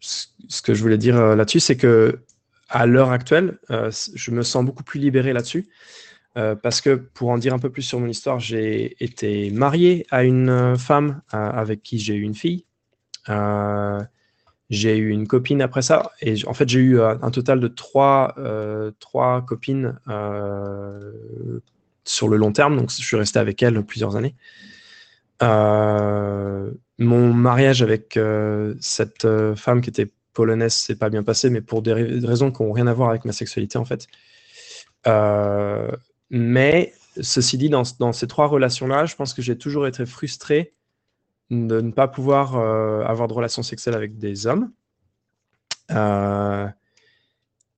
ce 0.00 0.62
que 0.62 0.74
je 0.74 0.82
voulais 0.82 0.98
dire 0.98 1.36
là-dessus, 1.36 1.60
c'est 1.60 1.76
que 1.76 2.20
à 2.70 2.86
l'heure 2.86 3.10
actuelle, 3.10 3.58
je 3.68 4.30
me 4.30 4.42
sens 4.42 4.64
beaucoup 4.64 4.84
plus 4.84 5.00
libéré 5.00 5.32
là-dessus. 5.32 5.68
Euh, 6.36 6.54
parce 6.54 6.80
que 6.80 6.94
pour 6.94 7.30
en 7.30 7.38
dire 7.38 7.54
un 7.54 7.58
peu 7.58 7.70
plus 7.70 7.82
sur 7.82 7.98
mon 7.98 8.06
histoire, 8.06 8.38
j'ai 8.38 9.02
été 9.02 9.50
marié 9.50 10.06
à 10.10 10.22
une 10.22 10.48
euh, 10.48 10.76
femme 10.76 11.22
euh, 11.34 11.50
avec 11.50 11.82
qui 11.82 11.98
j'ai 11.98 12.14
eu 12.14 12.22
une 12.22 12.34
fille. 12.34 12.66
j'ai 14.70 14.96
eu 14.96 15.10
une 15.10 15.26
copine 15.26 15.60
après 15.62 15.82
ça. 15.82 16.12
Et 16.20 16.36
en 16.46 16.54
fait, 16.54 16.68
j'ai 16.68 16.80
eu 16.80 17.00
un 17.00 17.30
total 17.30 17.60
de 17.60 17.68
trois, 17.68 18.34
trois 19.00 19.44
copines 19.44 19.98
sur 22.04 22.28
le 22.28 22.36
long 22.36 22.52
terme. 22.52 22.76
Donc, 22.76 22.90
je 22.90 23.02
suis 23.04 23.16
resté 23.16 23.38
avec 23.40 23.62
elle 23.62 23.82
plusieurs 23.84 24.16
années. 24.16 24.36
mon 26.98 27.34
mariage 27.34 27.82
avec 27.82 28.18
cette 28.80 29.26
femme 29.56 29.80
qui 29.80 29.90
était 29.90 30.10
polonaise 30.32 30.74
s'est 30.74 30.96
pas 30.96 31.10
bien 31.10 31.22
passé, 31.22 31.50
mais 31.50 31.60
pour 31.60 31.82
des 31.82 31.92
raisons 31.92 32.50
qui 32.50 32.62
n'ont 32.62 32.72
rien 32.72 32.86
à 32.86 32.92
voir 32.92 33.10
avec 33.10 33.24
ma 33.24 33.32
sexualité, 33.32 33.78
en 33.78 33.84
fait. 33.84 34.06
Euh, 35.06 35.90
mais 36.30 36.92
ceci 37.20 37.58
dit, 37.58 37.68
dans, 37.70 37.84
ces 37.84 38.26
trois 38.26 38.46
relations-là, 38.46 39.06
je 39.06 39.16
pense 39.16 39.34
que 39.34 39.42
j'ai 39.42 39.58
toujours 39.58 39.86
été 39.86 40.06
frustré 40.06 40.74
de 41.50 41.80
ne 41.80 41.90
pas 41.90 42.06
pouvoir 42.06 42.56
euh, 42.56 43.02
avoir 43.04 43.26
de 43.26 43.34
relations 43.34 43.62
sexuelles 43.62 43.94
avec 43.96 44.18
des 44.18 44.46
hommes. 44.46 44.70
Euh, 45.90 46.68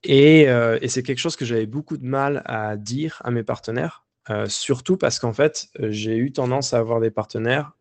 et, 0.04 0.46
c'est 0.88 1.02
quelque 1.02 1.18
chose 1.18 1.36
que 1.36 1.44
j'avais 1.44 1.66
beaucoup 1.66 1.96
de 1.96 2.04
mal 2.04 2.42
à 2.44 2.76
dire 2.76 3.22
à 3.24 3.30
mes 3.30 3.42
partenaires, 3.42 4.04
surtout 4.46 4.96
parce 4.96 5.18
qu'en 5.18 5.32
fait, 5.32 5.68
j'ai 5.78 6.16
eu 6.16 6.32
tendance 6.32 6.74
à 6.74 6.78
avoir 6.78 7.00
des 7.00 7.10
partenaires 7.10 7.72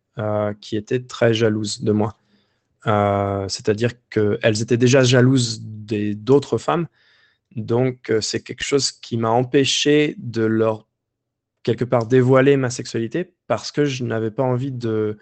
qui 0.60 0.76
étaient 0.76 1.02
très 1.02 1.34
jalouses 1.34 1.82
de 1.82 1.92
moi. 1.92 2.16
C'est-à-dire 2.84 3.92
qu'elles 4.10 4.62
étaient 4.62 4.76
déjà 4.76 5.02
jalouses 5.02 5.62
d'autres 5.62 6.58
femmes. 6.58 6.86
Donc, 7.54 8.12
c'est 8.20 8.42
quelque 8.42 8.64
chose 8.64 8.92
qui 8.92 9.16
m'a 9.16 9.30
empêché 9.30 10.14
de 10.18 10.42
leur, 10.42 10.86
quelque 11.62 11.84
part, 11.84 12.06
dévoiler 12.06 12.56
ma 12.56 12.70
sexualité 12.70 13.34
parce 13.46 13.72
que 13.72 13.84
je 13.84 14.04
n'avais 14.04 14.30
pas 14.30 14.42
envie 14.42 14.72
de, 14.72 15.18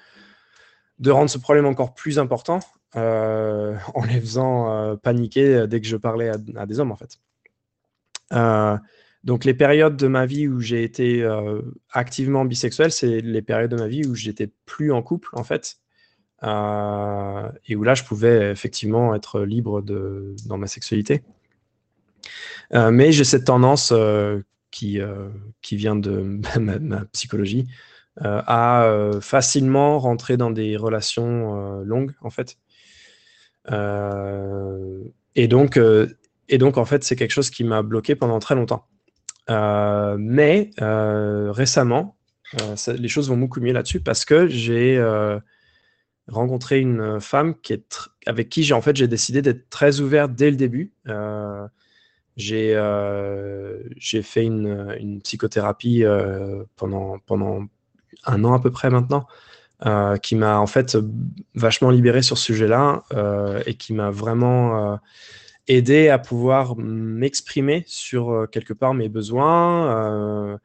de 1.01 1.11
rendre 1.11 1.31
ce 1.31 1.39
problème 1.39 1.67
encore 1.67 1.95
plus 1.95 2.19
important 2.19 2.61
euh, 2.97 3.77
en 3.95 4.05
les 4.05 4.21
faisant 4.21 4.73
euh, 4.73 4.97
paniquer 4.97 5.67
dès 5.67 5.81
que 5.81 5.87
je 5.87 5.97
parlais 5.97 6.31
à, 6.57 6.67
des 6.67 6.81
hommes, 6.81 6.93
en 6.93 6.97
fait. 6.97 7.19
Euh, 8.33 8.77
donc, 9.25 9.45
les 9.45 9.55
périodes 9.55 9.97
de 9.97 10.07
ma 10.07 10.27
vie 10.27 10.49
où 10.49 10.61
j'ai 10.61 10.83
été 10.83 11.27
activement 11.93 12.45
bisexuel, 12.45 12.91
c'est 12.91 13.21
les 13.21 13.43
périodes 13.43 13.71
de 13.71 13.77
ma 13.77 13.87
vie 13.87 14.07
où 14.07 14.15
j'étais 14.15 14.51
plus 14.65 14.93
en 14.93 15.03
couple, 15.03 15.29
en 15.33 15.45
fait. 15.45 15.79
Et 16.43 17.77
où 17.77 17.83
là, 17.83 17.95
je 17.95 18.05
pouvais 18.05 18.51
effectivement 18.51 19.15
être 19.15 19.41
libre 19.43 19.83
dans 19.83 20.59
ma 20.59 20.67
sexualité. 20.67 21.23
mais 22.73 23.13
j'ai 23.13 23.25
cette 23.25 23.45
tendance 23.45 23.93
qui, 24.71 25.01
qui 25.63 25.77
vient 25.77 25.97
de 25.97 26.41
ma 26.59 27.05
psychologie, 27.13 27.67
euh, 28.23 28.43
à 28.47 28.85
euh, 28.85 29.21
facilement 29.21 29.99
rentrer 29.99 30.37
dans 30.37 30.51
des 30.51 30.77
relations 30.77 31.81
euh, 31.81 31.85
longues, 31.85 32.13
en 32.21 32.29
fait. 32.29 32.59
et 35.37 35.49
donc, 35.49 35.79
et 36.49 36.59
donc, 36.59 36.77
en 36.77 36.85
fait, 36.85 37.05
c'est 37.05 37.17
quelque 37.17 37.31
chose 37.31 37.51
qui 37.51 37.65
m'a 37.65 37.83
bloqué 37.83 38.17
pendant 38.17 38.41
très 38.41 38.55
longtemps. 38.57 38.87
mais 40.19 40.71
récemment, 40.81 42.17
les 42.89 43.09
choses 43.09 43.29
vont 43.29 43.37
beaucoup 43.37 43.61
mieux 43.61 43.73
là-dessus 43.73 44.01
parce 44.01 44.25
que 44.25 44.49
j'ai 44.49 44.99
rencontré 46.31 46.81
une 46.81 47.21
femme 47.21 47.55
qui 47.61 47.73
est 47.73 47.99
avec 48.27 48.49
qui 48.49 48.63
j'ai 48.63 48.75
en 48.75 48.81
fait 48.81 48.97
j'ai 48.97 49.09
décidé 49.09 49.43
d'être 49.43 49.69
très 49.71 50.01
ouvert 50.01 50.29
dès 50.29 50.51
le 50.51 50.57
début. 50.57 50.93
j'ai 52.37 52.75
j'ai 53.97 54.23
fait 54.23 54.45
une, 54.45 54.97
une 54.99 55.21
psychothérapie 55.23 56.05
pendant 56.77 57.19
pendant 57.21 57.67
un 58.25 58.45
an 58.45 58.55
à 58.55 58.61
peu 58.61 58.71
près 58.71 58.91
maintenant, 58.91 59.27
euh, 59.87 60.17
qui 60.17 60.37
m'a 60.37 60.59
en 60.59 60.67
fait 60.67 60.97
vachement 61.55 61.91
libéré 61.91 62.23
sur 62.23 62.37
ce 62.39 62.45
sujet-là 62.45 63.03
euh, 63.15 63.63
et 63.67 63.75
qui 63.75 63.95
m'a 63.95 64.11
vraiment 64.11 64.93
euh, 64.93 64.97
aidé 65.69 66.09
à 66.09 66.19
pouvoir 66.19 66.77
m'exprimer 66.77 67.85
sur 67.87 68.47
quelque 68.51 68.75
part 68.75 68.95
mes 68.95 69.09
besoins 69.09 70.59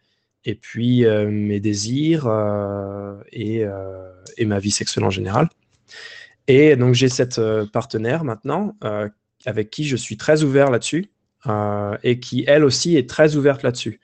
et 0.45 0.55
puis 0.55 1.05
mes 1.05 1.59
désirs 1.59 2.27
et, 3.31 3.65
et, 4.37 4.45
ma 4.45 4.59
vie 4.59 4.71
sexuelle 4.71 5.03
en 5.05 5.09
général. 5.09 5.49
Et 6.47 6.75
donc 6.75 6.93
j'ai 6.93 7.09
cette 7.09 7.41
partenaire 7.73 8.23
maintenant 8.23 8.75
avec 9.45 9.69
qui 9.71 9.85
je 9.85 9.95
suis 9.95 10.17
très 10.17 10.43
ouvert 10.43 10.69
là-dessus 10.69 11.09
et 12.03 12.19
qui 12.19 12.45
elle 12.47 12.63
aussi 12.63 12.95
est 12.95 13.09
très 13.09 13.35
ouverte 13.35 13.63
là-dessus. 13.63 13.99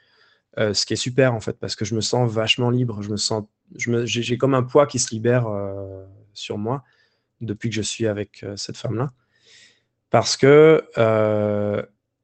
Euh, 0.60 0.74
ce 0.74 0.86
qui 0.86 0.93
est 0.93 0.98
super 0.98 1.33
en 1.33 1.39
fait, 1.39 1.57
parce 1.57 1.75
que 1.75 1.86
je 1.86 1.95
me 1.95 2.01
sens 2.01 2.29
vachement 2.29 2.69
libre. 2.69 3.01
Je 3.01 3.10
me 3.10 3.17
sens, 3.17 3.45
j'ai 3.75 4.38
comme 4.38 4.53
un 4.53 4.63
poids 4.63 4.86
qui 4.86 5.00
se 5.00 5.13
libère 5.13 5.48
euh, 5.48 6.03
sur 6.33 6.57
moi 6.57 6.83
depuis 7.39 7.69
que 7.69 7.75
je 7.75 7.81
suis 7.81 8.05
avec 8.05 8.43
euh, 8.43 8.57
cette 8.57 8.75
femme-là, 8.75 9.12
parce 10.10 10.36
que 10.36 10.83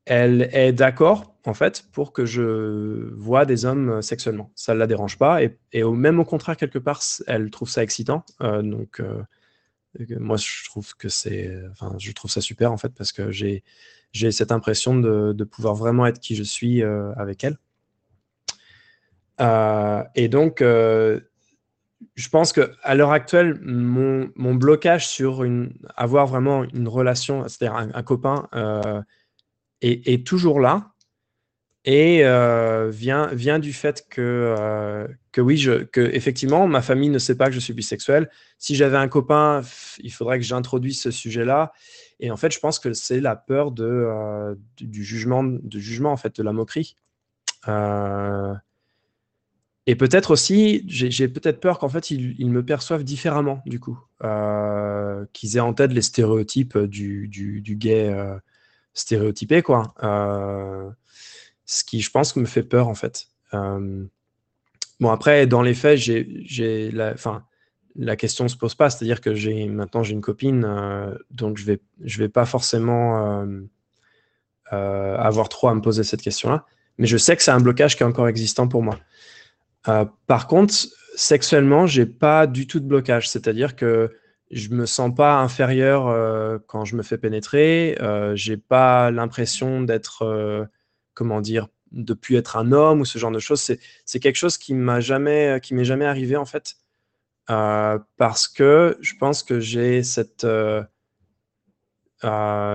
elle 0.08 0.50
est 0.54 0.74
d'accord 0.74 1.36
en 1.46 1.54
fait 1.54 1.86
pour 1.92 2.14
que 2.14 2.26
je 2.26 3.14
vois 3.16 3.46
des 3.46 3.66
hommes 3.66 4.02
sexuellement. 4.02 4.52
Ça 4.56 4.74
ne 4.74 4.80
la 4.80 4.88
dérange 4.88 5.18
pas 5.18 5.44
et, 5.44 5.58
et, 5.74 5.84
même 5.84 6.20
au 6.20 6.26
contraire 6.26 6.58
quelque 6.58 6.80
part, 6.80 7.02
elle 7.28 7.50
trouve 7.52 7.70
ça 7.70 7.84
excitant. 7.84 8.26
donc 8.42 9.02
moi 10.20 10.38
je 10.38 10.66
trouve 10.66 10.96
que 10.96 11.10
c'est, 11.10 11.54
enfin 11.72 11.96
je 11.98 12.12
trouve 12.12 12.30
ça 12.30 12.42
super 12.42 12.72
en 12.72 12.78
fait 12.78 12.94
parce 12.94 13.12
que 13.12 13.32
j'ai 13.32 13.64
j'ai 14.12 14.32
cette 14.32 14.52
impression 14.52 14.96
de, 14.96 15.44
pouvoir 15.44 15.76
vraiment 15.76 16.06
être 16.06 16.20
qui 16.20 16.36
je 16.36 16.44
suis 16.44 16.84
avec 16.84 17.44
elle. 17.44 17.58
Euh, 19.40 20.04
et 20.16 20.28
donc, 20.28 20.62
euh, 20.62 21.20
je 22.16 22.30
pense 22.30 22.54
qu'à 22.54 22.96
l'heure 22.96 23.12
actuelle, 23.12 23.60
mon, 23.62 24.56
blocage 24.56 25.08
sur 25.08 25.44
une, 25.44 25.74
avoir 25.96 26.28
vraiment 26.28 26.64
une 26.64 26.88
relation, 26.88 27.48
c'est-à-dire 27.48 27.90
un, 27.94 28.04
copain, 28.04 28.48
euh, 28.54 29.02
est, 29.82 30.26
toujours 30.26 30.60
là 30.60 30.94
et 31.86 32.24
vient, 32.90 33.28
vient 33.34 33.60
du 33.60 33.74
fait 33.74 34.08
que, 34.10 35.08
que 35.32 35.42
oui, 35.42 35.58
je, 35.58 35.84
que 35.84 36.02
effectivement, 36.02 36.68
ma 36.68 36.82
famille 36.82 37.10
ne 37.10 37.20
sait 37.20 37.36
pas 37.36 37.46
que 37.48 37.54
je 37.54 37.60
suis 37.60 37.74
bisexuel. 37.74 38.30
Si 38.58 38.76
j'avais 38.76 38.98
un 38.98 39.08
copain, 39.08 39.62
il 40.00 40.12
faudrait 40.12 40.40
que 40.40 40.46
j'introduise 40.46 41.00
ce 41.00 41.12
sujet-là. 41.12 41.72
Et 42.20 42.32
en 42.32 42.38
fait, 42.38 42.52
je 42.52 42.60
pense 42.60 42.80
que 42.80 42.94
c'est 42.94 43.20
la 43.20 43.36
peur 43.36 43.72
de, 43.72 44.58
du, 44.78 45.04
jugement, 45.04 45.44
de 45.44 45.80
jugement, 45.80 46.12
en 46.12 46.18
fait, 46.18 46.36
de 46.36 46.44
la 46.44 46.52
moquerie. 46.52 46.96
Euh, 47.68 48.54
et 49.86 49.96
peut-être 49.96 50.32
aussi, 50.32 50.84
j'ai 50.88 51.28
peut-être 51.28 51.60
peur 51.60 51.80
qu'en 51.80 51.90
fait, 51.90 52.12
ils, 52.12 52.50
me 52.50 52.64
perçoivent 52.64 53.04
différemment, 53.04 53.62
du 53.66 53.80
coup. 53.80 54.00
Euh, 54.24 55.26
qu'ils 55.34 55.58
aient 55.58 55.62
en 55.62 55.74
tête 55.74 55.94
les 55.94 56.02
stéréotypes 56.02 56.78
du, 56.78 57.28
du, 57.28 57.76
gay 57.76 58.10
euh, 58.10 58.38
stéréotypé, 59.00 59.62
quoi. 59.62 59.94
Euh, 60.04 60.90
ce 61.66 61.84
qui, 61.84 62.02
je 62.02 62.12
pense, 62.12 62.36
me 62.36 62.46
fait 62.46 62.64
peur, 62.64 62.88
en 62.88 62.96
fait. 62.96 63.28
bon, 63.52 65.10
après, 65.10 65.48
dans 65.48 65.62
les 65.62 65.74
faits, 65.74 65.98
j'ai 66.00 66.92
la, 66.92 67.16
la 67.96 68.16
question 68.16 68.48
se 68.48 68.58
pose 68.58 68.76
pas. 68.76 68.90
C'est-à-dire 68.90 69.22
que 69.22 69.34
j'ai 69.34 69.68
maintenant, 69.68 70.04
j'ai 70.04 70.14
une 70.14 70.22
copine, 70.22 70.66
donc 71.32 71.58
je 71.58 71.66
vais, 71.66 71.82
je 72.04 72.20
vais 72.20 72.30
pas 72.30 72.46
forcément 72.46 73.46
avoir 74.72 75.50
trop 75.50 75.68
à 75.68 75.76
me 75.76 75.82
poser 75.82 76.04
cette 76.04 76.22
question-là. 76.22 76.66
Mais 76.98 77.08
je 77.08 77.18
sais 77.18 77.36
que 77.36 77.44
c'est 77.44 77.52
un 77.52 77.60
blocage 77.60 77.96
qui 77.96 78.04
est 78.04 78.06
encore 78.06 78.28
existant 78.28 78.68
pour 78.68 78.82
moi. 78.82 78.98
Euh, 79.88 80.06
par 80.26 80.48
contre, 80.48 80.74
sexuellement, 81.16 81.88
j'ai 81.88 82.06
pas 82.06 82.48
du 82.48 82.68
tout 82.68 82.80
de 82.80 82.86
blocage. 82.86 83.30
C'est-à-dire 83.30 83.76
que 83.76 84.12
je 84.52 84.70
me 84.70 84.86
sens 84.86 85.14
pas 85.14 85.40
inférieur 85.40 86.08
euh, 86.08 86.58
quand 86.68 86.86
je 86.86 86.96
me 86.96 87.04
fais 87.04 87.18
pénétrer. 87.18 87.98
Euh, 88.02 88.36
j'ai 88.36 88.58
pas 88.58 89.12
l'impression 89.12 89.82
d'être, 89.82 90.70
comment 91.14 91.42
dire, 91.42 91.68
de 91.92 92.14
plus 92.14 92.36
être 92.38 92.58
un 92.58 92.72
homme 92.72 93.02
ou 93.02 93.06
ce 93.06 93.20
genre 93.20 93.32
de 93.32 93.40
choses. 93.40 93.62
C'est 94.06 94.20
quelque 94.20 94.36
chose 94.36 94.58
qui 94.58 94.74
m'a 94.74 95.00
jamais, 95.00 95.60
qui 95.62 95.74
m'est 95.74 95.86
jamais 95.86 96.06
arrivé 96.06 96.36
en 96.36 96.46
fait, 96.46 96.76
parce 97.48 98.48
que 98.48 98.98
je 99.02 99.14
pense 99.20 99.44
que 99.44 99.60
j'ai 99.60 100.04
cette 100.04 100.46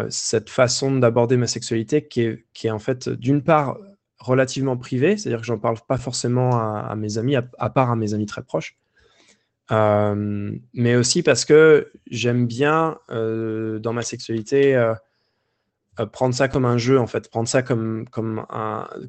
cette 0.09 0.51
façon 0.51 0.97
d'aborder 0.99 1.37
ma 1.37 1.47
sexualité 1.47 2.07
qui 2.07 2.23
est, 2.23 2.47
qui 2.53 2.69
est 2.69 2.71
en 2.71 2.79
fait 2.79 3.09
d'une 3.09 3.43
part 3.43 3.77
relativement 4.23 4.77
privé, 4.77 5.17
c'est-à-dire 5.17 5.41
que 5.41 5.47
j'en 5.47 5.59
parle 5.59 5.77
pas 5.87 5.99
forcément 5.99 6.57
à, 6.57 6.95
mes 6.97 7.19
amis, 7.19 7.37
à, 7.37 7.71
part 7.71 7.91
à 7.91 7.97
mes 7.97 8.15
amis 8.15 8.27
très 8.27 8.43
proches. 8.43 8.79
Euh, 9.71 10.53
mais 10.75 10.97
aussi 10.97 11.23
parce 11.23 11.45
que 11.45 11.93
j'aime 12.11 12.47
bien 12.47 12.99
euh, 13.11 13.79
dans 13.79 13.93
ma 13.93 14.03
sexualité 14.03 14.75
euh, 14.75 14.95
prendre 16.13 16.35
ça 16.35 16.49
comme 16.49 16.65
un 16.65 16.79
jeu 16.79 16.99
en 16.99 17.07
fait, 17.07 17.31
prendre 17.31 17.49
ça 17.49 17.63
comme 17.63 18.09
comme 18.11 18.45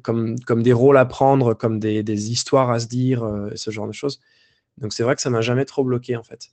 comme 0.02 0.38
comme 0.40 0.62
des 0.62 0.72
rôles 0.72 0.96
à 0.96 1.06
prendre, 1.06 1.54
comme 1.54 1.80
des, 1.80 2.02
des 2.02 2.30
histoires 2.30 2.70
à 2.70 2.78
se 2.78 2.86
dire, 2.86 3.28
ce 3.54 3.70
genre 3.70 3.86
de 3.86 3.92
choses. 3.92 4.20
Donc 4.78 4.92
c'est 4.92 5.02
vrai 5.02 5.16
que 5.16 5.22
ça 5.22 5.30
m'a 5.30 5.40
jamais 5.40 5.64
trop 5.64 5.82
bloqué 5.84 6.16
en 6.16 6.22
fait. 6.22 6.50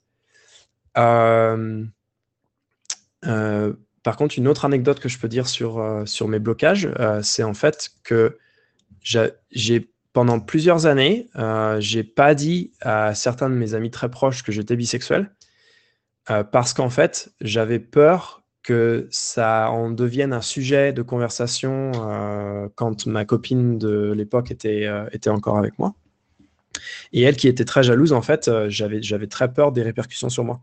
par 4.03 4.17
contre, 4.17 4.37
une 4.37 4.47
autre 4.47 4.65
anecdote 4.65 4.99
que 4.99 5.09
je 5.09 5.19
peux 5.19 5.27
dire 5.27 5.47
sur, 5.47 6.03
sur 6.05 6.27
mes 6.27 6.39
blocages, 6.39 6.89
c'est 7.21 7.43
en 7.43 7.53
fait 7.53 7.91
que 8.03 8.37
j'ai 9.01 9.91
pendant 10.13 10.39
plusieurs 10.39 10.85
années, 10.85 11.29
euh, 11.37 11.79
j'ai 11.79 12.03
pas 12.03 12.35
dit 12.35 12.71
à 12.81 13.15
certains 13.15 13.49
de 13.49 13.55
mes 13.55 13.73
amis 13.73 13.91
très 13.91 14.09
proches 14.09 14.43
que 14.43 14.51
j'étais 14.51 14.75
bisexuel 14.75 15.31
euh, 16.29 16.43
parce 16.43 16.73
qu'en 16.73 16.89
fait, 16.89 17.31
j'avais 17.41 17.79
peur 17.79 18.43
que 18.63 19.07
ça 19.09 19.71
en 19.71 19.89
devienne 19.89 20.33
un 20.33 20.41
sujet 20.41 20.93
de 20.93 21.01
conversation 21.01 21.91
euh, 21.95 22.67
quand 22.75 23.07
ma 23.07 23.25
copine 23.25 23.79
de 23.79 24.11
l'époque 24.11 24.51
était, 24.51 24.85
euh, 24.85 25.05
était 25.13 25.31
encore 25.31 25.57
avec 25.57 25.79
moi. 25.79 25.95
Et 27.11 27.23
elle 27.23 27.35
qui 27.35 27.47
était 27.47 27.65
très 27.65 27.83
jalouse, 27.83 28.13
en 28.13 28.21
fait, 28.21 28.49
j'avais 28.67 29.27
très 29.27 29.51
peur 29.51 29.71
des 29.71 29.81
répercussions 29.81 30.29
sur 30.29 30.43
moi. 30.43 30.61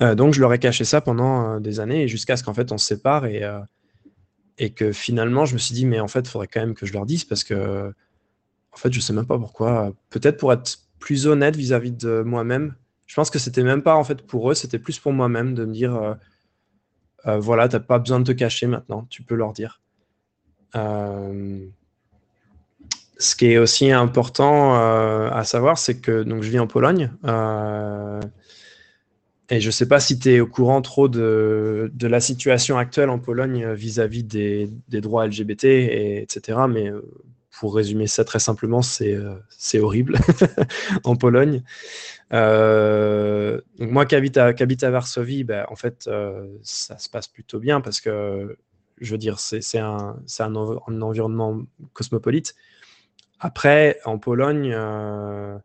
donc 0.00 0.34
je 0.34 0.40
leur 0.40 0.52
ai 0.52 0.58
caché 0.58 0.84
ça 0.84 1.00
pendant 1.00 1.60
des 1.60 1.78
années 1.78 2.08
jusqu'à 2.08 2.36
ce 2.36 2.42
qu'en 2.42 2.52
fait 2.52 2.72
on 2.72 2.78
se 2.78 2.86
sépare 2.86 3.26
et, 3.26 3.42
et 4.58 4.70
que 4.70 4.92
finalement, 4.92 5.44
je 5.44 5.54
me 5.54 5.58
suis 5.58 5.74
dit, 5.74 5.86
mais 5.86 6.00
en 6.00 6.08
fait, 6.08 6.20
il 6.20 6.28
faudrait 6.28 6.48
quand 6.48 6.60
même 6.60 6.74
que 6.74 6.86
je 6.86 6.92
leur 6.92 7.06
dise 7.06 7.24
parce 7.24 7.44
que, 7.44 7.92
en 8.72 8.76
fait, 8.76 8.92
je 8.92 9.00
sais 9.00 9.12
même 9.12 9.26
pas 9.26 9.38
pourquoi. 9.38 9.92
Peut-être 10.10 10.38
pour 10.38 10.52
être 10.52 10.78
plus 10.98 11.26
honnête 11.26 11.56
vis-à-vis 11.56 11.92
de 11.92 12.22
moi-même. 12.22 12.74
Je 13.06 13.14
pense 13.14 13.30
que 13.30 13.38
c'était 13.38 13.62
même 13.62 13.82
pas 13.82 13.94
en 13.94 14.04
fait 14.04 14.22
pour 14.22 14.50
eux, 14.50 14.54
c'était 14.54 14.78
plus 14.78 14.98
pour 14.98 15.12
moi-même 15.12 15.54
de 15.54 15.64
me 15.64 15.72
dire, 15.72 15.94
euh, 15.94 16.14
euh, 17.26 17.38
voilà, 17.38 17.68
tu 17.68 17.76
n'as 17.76 17.80
pas 17.80 17.98
besoin 17.98 18.18
de 18.20 18.24
te 18.24 18.32
cacher 18.32 18.66
maintenant, 18.66 19.06
tu 19.08 19.22
peux 19.22 19.36
leur 19.36 19.52
dire. 19.52 19.80
Euh, 20.74 21.64
ce 23.18 23.36
qui 23.36 23.46
est 23.46 23.58
aussi 23.58 23.92
important 23.92 24.74
à 24.74 25.44
savoir, 25.44 25.78
c'est 25.78 26.00
que 26.00 26.22
donc 26.22 26.42
je 26.42 26.50
vis 26.50 26.58
en 26.58 26.66
Pologne 26.66 27.10
et 29.48 29.60
je 29.60 29.66
ne 29.66 29.72
sais 29.72 29.86
pas 29.86 30.00
si 30.00 30.18
tu 30.18 30.30
es 30.30 30.40
au 30.40 30.46
courant 30.46 30.82
trop 30.82 31.08
de, 31.08 31.90
la 32.00 32.20
situation 32.20 32.78
actuelle 32.78 33.10
en 33.10 33.18
Pologne 33.18 33.72
vis-à-vis 33.72 34.24
des, 34.24 34.70
droits 34.88 35.26
LGBT, 35.26 35.64
et, 35.64 36.22
etc. 36.22 36.58
Mais 36.68 36.90
pour 37.58 37.74
résumer 37.74 38.06
ça 38.06 38.24
très 38.24 38.38
simplement, 38.38 38.82
c'est 38.82 39.78
horrible 39.78 40.18
en 41.04 41.16
Pologne. 41.16 41.62
Euh, 42.32 43.60
moi 43.78 44.04
qui 44.06 44.14
habite 44.14 44.36
à, 44.36 44.90
Varsovie, 44.90 45.44
ben, 45.44 45.64
en 45.68 45.76
fait, 45.76 46.06
euh, 46.06 46.48
ça 46.62 46.98
se 46.98 47.08
passe 47.08 47.28
plutôt 47.28 47.58
bien 47.58 47.80
parce 47.80 48.00
que, 48.00 48.56
je 49.00 49.12
veux 49.12 49.18
dire, 49.18 49.38
c'est 49.38 49.78
un, 49.78 50.16
environnement 50.48 51.62
cosmopolite. 51.92 52.54
Après, 53.38 54.00
en 54.04 54.18
Pologne, 54.18 54.72
euh, 54.74 55.56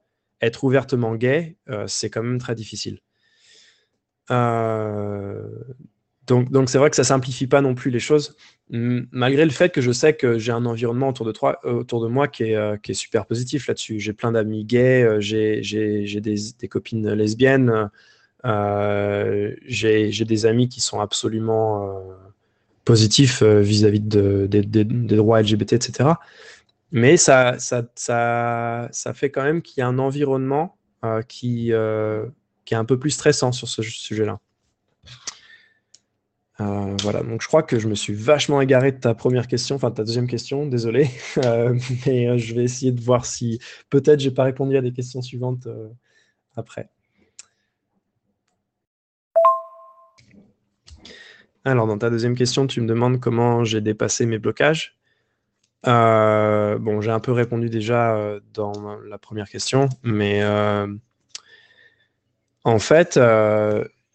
être 0.41 0.63
ouvertement 0.63 1.15
gay, 1.15 1.56
c'est 1.88 2.10
quand 2.10 2.24
même 2.24 2.39
très 2.39 2.56
difficile. 2.56 3.00
Donc, 6.28 6.52
donc 6.52 6.70
c'est 6.70 6.78
vrai 6.78 6.90
que 6.90 6.96
ça 6.96 7.04
simplifie 7.04 7.48
pas 7.48 7.62
non 7.62 7.76
plus 7.76 7.92
les 7.92 8.00
choses 8.00 8.36
malgré 8.72 9.44
le 9.44 9.52
fait 9.52 9.70
que 9.70 9.82
je 9.82 9.92
sais 9.92 10.14
que 10.14 10.40
j'ai 10.40 10.52
un 10.54 10.66
environnement 10.66 11.10
autour 11.10 11.26
de, 11.26 11.34
euh, 11.66 12.10
moi 12.10 12.28
qui 12.28 12.44
est, 12.44 12.56
euh, 12.56 12.78
qui 12.78 12.92
est 12.92 12.96
super 12.96 13.26
positif 13.26 13.68
là-dessus. 13.68 14.00
J'ai 14.00 14.14
plein 14.14 14.32
d'amis 14.32 14.64
gays, 14.64 15.04
euh, 15.04 15.20
j'ai 15.20 15.62
des, 16.22 16.68
copines 16.70 17.12
lesbiennes, 17.12 17.90
j'ai 19.66 20.26
des 20.26 20.46
amis 20.46 20.70
qui 20.70 20.80
sont 20.80 21.02
absolument 21.02 22.02
positifs 22.86 23.44
vis-à-vis 23.44 24.00
de, 24.00 24.48
des 24.48 24.86
droits 25.16 25.42
LGBT, 25.42 25.74
etc. 25.74 26.12
Mais 26.94 27.18
ça 27.18 27.58
fait 29.14 29.30
quand 29.32 29.44
même 29.44 29.62
qu'il 29.62 29.82
y 29.82 29.84
a 29.84 29.88
un 29.88 30.00
environnement 30.00 30.78
qui, 31.28 31.74
qui 32.72 32.76
est 32.76 32.78
un 32.78 32.86
peu 32.86 32.98
plus 32.98 33.10
stressant 33.10 33.52
sur 33.52 33.68
ce 33.68 33.82
sujet-là. 33.82 34.40
Euh, 36.62 36.96
voilà, 37.02 37.22
donc 37.22 37.42
je 37.42 37.48
crois 37.50 37.64
que 37.64 37.78
je 37.80 37.90
me 37.90 37.96
suis 37.96 38.14
vachement 38.14 38.62
égaré 38.62 38.94
de 38.94 38.98
ta 38.98 39.14
première 39.14 39.48
question, 39.48 39.76
enfin 39.76 39.92
ta 39.92 40.06
deuxième 40.06 40.26
question, 40.26 40.66
désolé, 40.66 41.10
euh, 41.44 41.78
mais 42.06 42.30
euh, 42.30 42.38
je 42.38 42.56
vais 42.56 42.64
essayer 42.64 42.94
de 42.94 43.02
voir 43.02 43.26
si 43.26 43.60
peut-être 43.90 44.22
j'ai 44.22 44.32
pas 44.32 44.46
répondu 44.46 44.78
à 44.78 44.82
des 44.82 44.94
questions 44.94 45.22
suivantes 45.22 45.68
après. 46.56 46.90
Alors, 51.66 51.88
dans 51.88 51.98
ta 51.98 52.10
deuxième 52.10 52.36
question, 52.36 52.68
tu 52.68 52.80
me 52.80 52.88
demandes 52.88 53.20
comment 53.20 53.66
j'ai 53.66 53.82
dépassé 53.82 54.26
mes 54.26 54.40
blocages. 54.40 54.98
bon, 55.84 57.02
j'ai 57.02 57.12
un 57.12 57.20
peu 57.20 57.34
répondu 57.34 57.70
déjà 57.70 58.40
dans 58.54 58.98
la 59.02 59.18
première 59.18 59.50
question, 59.50 59.90
mais 60.04 60.42
en 62.63 62.80
fait, 62.80 63.19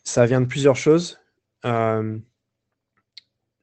ça 0.05 0.27
vient 0.27 0.41
de 0.41 0.47
plusieurs 0.47 0.77
choses. 0.77 1.19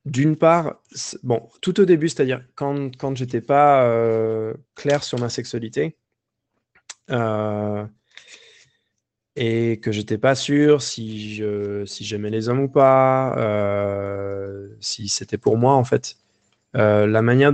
D'une 0.06 0.36
part, 0.36 0.82
bon, 1.24 1.50
tout 1.62 1.80
au 1.80 1.86
début, 1.86 2.10
c'est-à-dire 2.10 2.44
quand, 2.56 2.96
quand 2.98 3.16
j'étais 3.16 3.40
pas 3.40 3.86
euh, 3.86 4.54
clair 4.76 5.02
sur 5.02 5.18
ma 5.18 5.30
sexualité 5.30 5.96
euh, 7.10 7.86
et 9.38 9.80
que 9.80 9.94
j'étais 9.94 10.18
pas 10.18 10.36
sûr 10.36 10.82
si 10.82 11.34
je, 11.36 11.86
si 11.86 12.04
j'aimais 12.04 12.30
les 12.30 12.50
hommes 12.50 12.60
ou 12.60 12.68
pas, 12.68 13.34
euh, 13.38 14.68
si 14.82 15.08
c'était 15.08 15.38
pour 15.38 15.58
moi 15.58 15.74
en 15.74 15.86
fait. 15.86 16.18
la 16.74 17.22
manière 17.22 17.54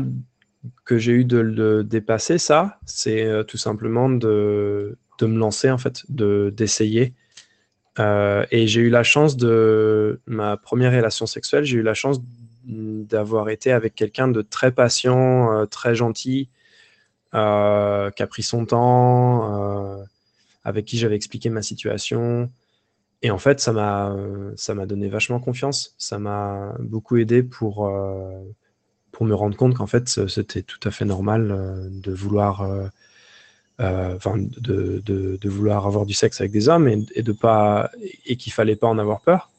que 0.86 0.98
j'ai 0.98 1.12
eu 1.12 1.26
de 1.26 1.84
dépasser, 1.84 2.40
ça, 2.40 2.80
c'est 2.84 3.46
tout 3.48 3.58
simplement 3.58 4.10
de, 4.10 4.98
de, 5.20 5.26
me 5.28 5.38
lancer 5.38 5.70
en 5.70 5.78
fait, 5.78 6.04
de 6.10 6.54
d'essayer. 6.56 7.14
et 7.98 8.68
j'ai 8.68 8.82
eu 8.82 8.90
la 8.90 9.04
chance 9.04 9.36
de 9.38 10.22
ma 10.26 10.58
première 10.58 10.92
relation 10.94 11.26
sexuelle, 11.26 11.66
j'ai 11.66 11.78
eu 11.78 11.82
la 11.82 11.94
chance 11.94 12.20
d'avoir 12.70 13.50
été 13.50 13.72
avec 13.72 13.96
quelqu'un 13.96 14.28
de 14.28 14.42
très 14.42 14.72
patient, 14.72 15.54
euh, 15.54 15.66
très 15.66 15.96
gentil, 15.96 16.50
euh, 17.34 18.12
qui 18.12 18.24
a 18.24 18.28
pris 18.28 18.44
son 18.44 18.66
temps, 18.66 20.00
euh, 20.00 20.04
avec 20.64 20.86
qui 20.86 20.98
j'avais 20.98 21.16
expliqué 21.16 21.50
ma 21.50 21.62
situation. 21.62 22.50
Et 23.22 23.32
en 23.32 23.38
fait, 23.38 23.60
ça 23.60 23.74
m'a, 23.74 24.16
ça 24.56 24.74
m'a 24.74 24.86
donné 24.86 25.10
vachement 25.10 25.40
confiance. 25.40 25.96
Ça 25.98 26.20
m'a 26.20 26.76
beaucoup 26.80 27.18
aidé 27.18 27.44
pour, 27.44 27.92
pour 29.12 29.26
me 29.26 29.36
rendre 29.36 29.58
compte 29.58 29.76
qu'en 29.76 29.88
fait, 29.88 30.08
c'était 30.30 30.62
tout 30.62 30.80
à 30.88 30.92
fait 30.92 31.04
normal 31.06 31.90
de 31.92 32.14
vouloir, 32.14 32.66
enfin, 33.80 34.36
de, 34.38 35.40
vouloir 35.48 35.88
avoir 35.88 36.06
du 36.06 36.14
sexe 36.14 36.42
avec 36.42 36.52
des 36.52 36.70
hommes 36.70 36.88
et, 36.88 37.06
et 37.16 37.24
de 37.24 37.32
pas, 37.32 37.90
et 38.26 38.36
qu'il 38.36 38.54
fallait 38.54 38.76
pas 38.76 38.88
en 38.88 39.00
avoir 39.00 39.22
peur. 39.22 39.50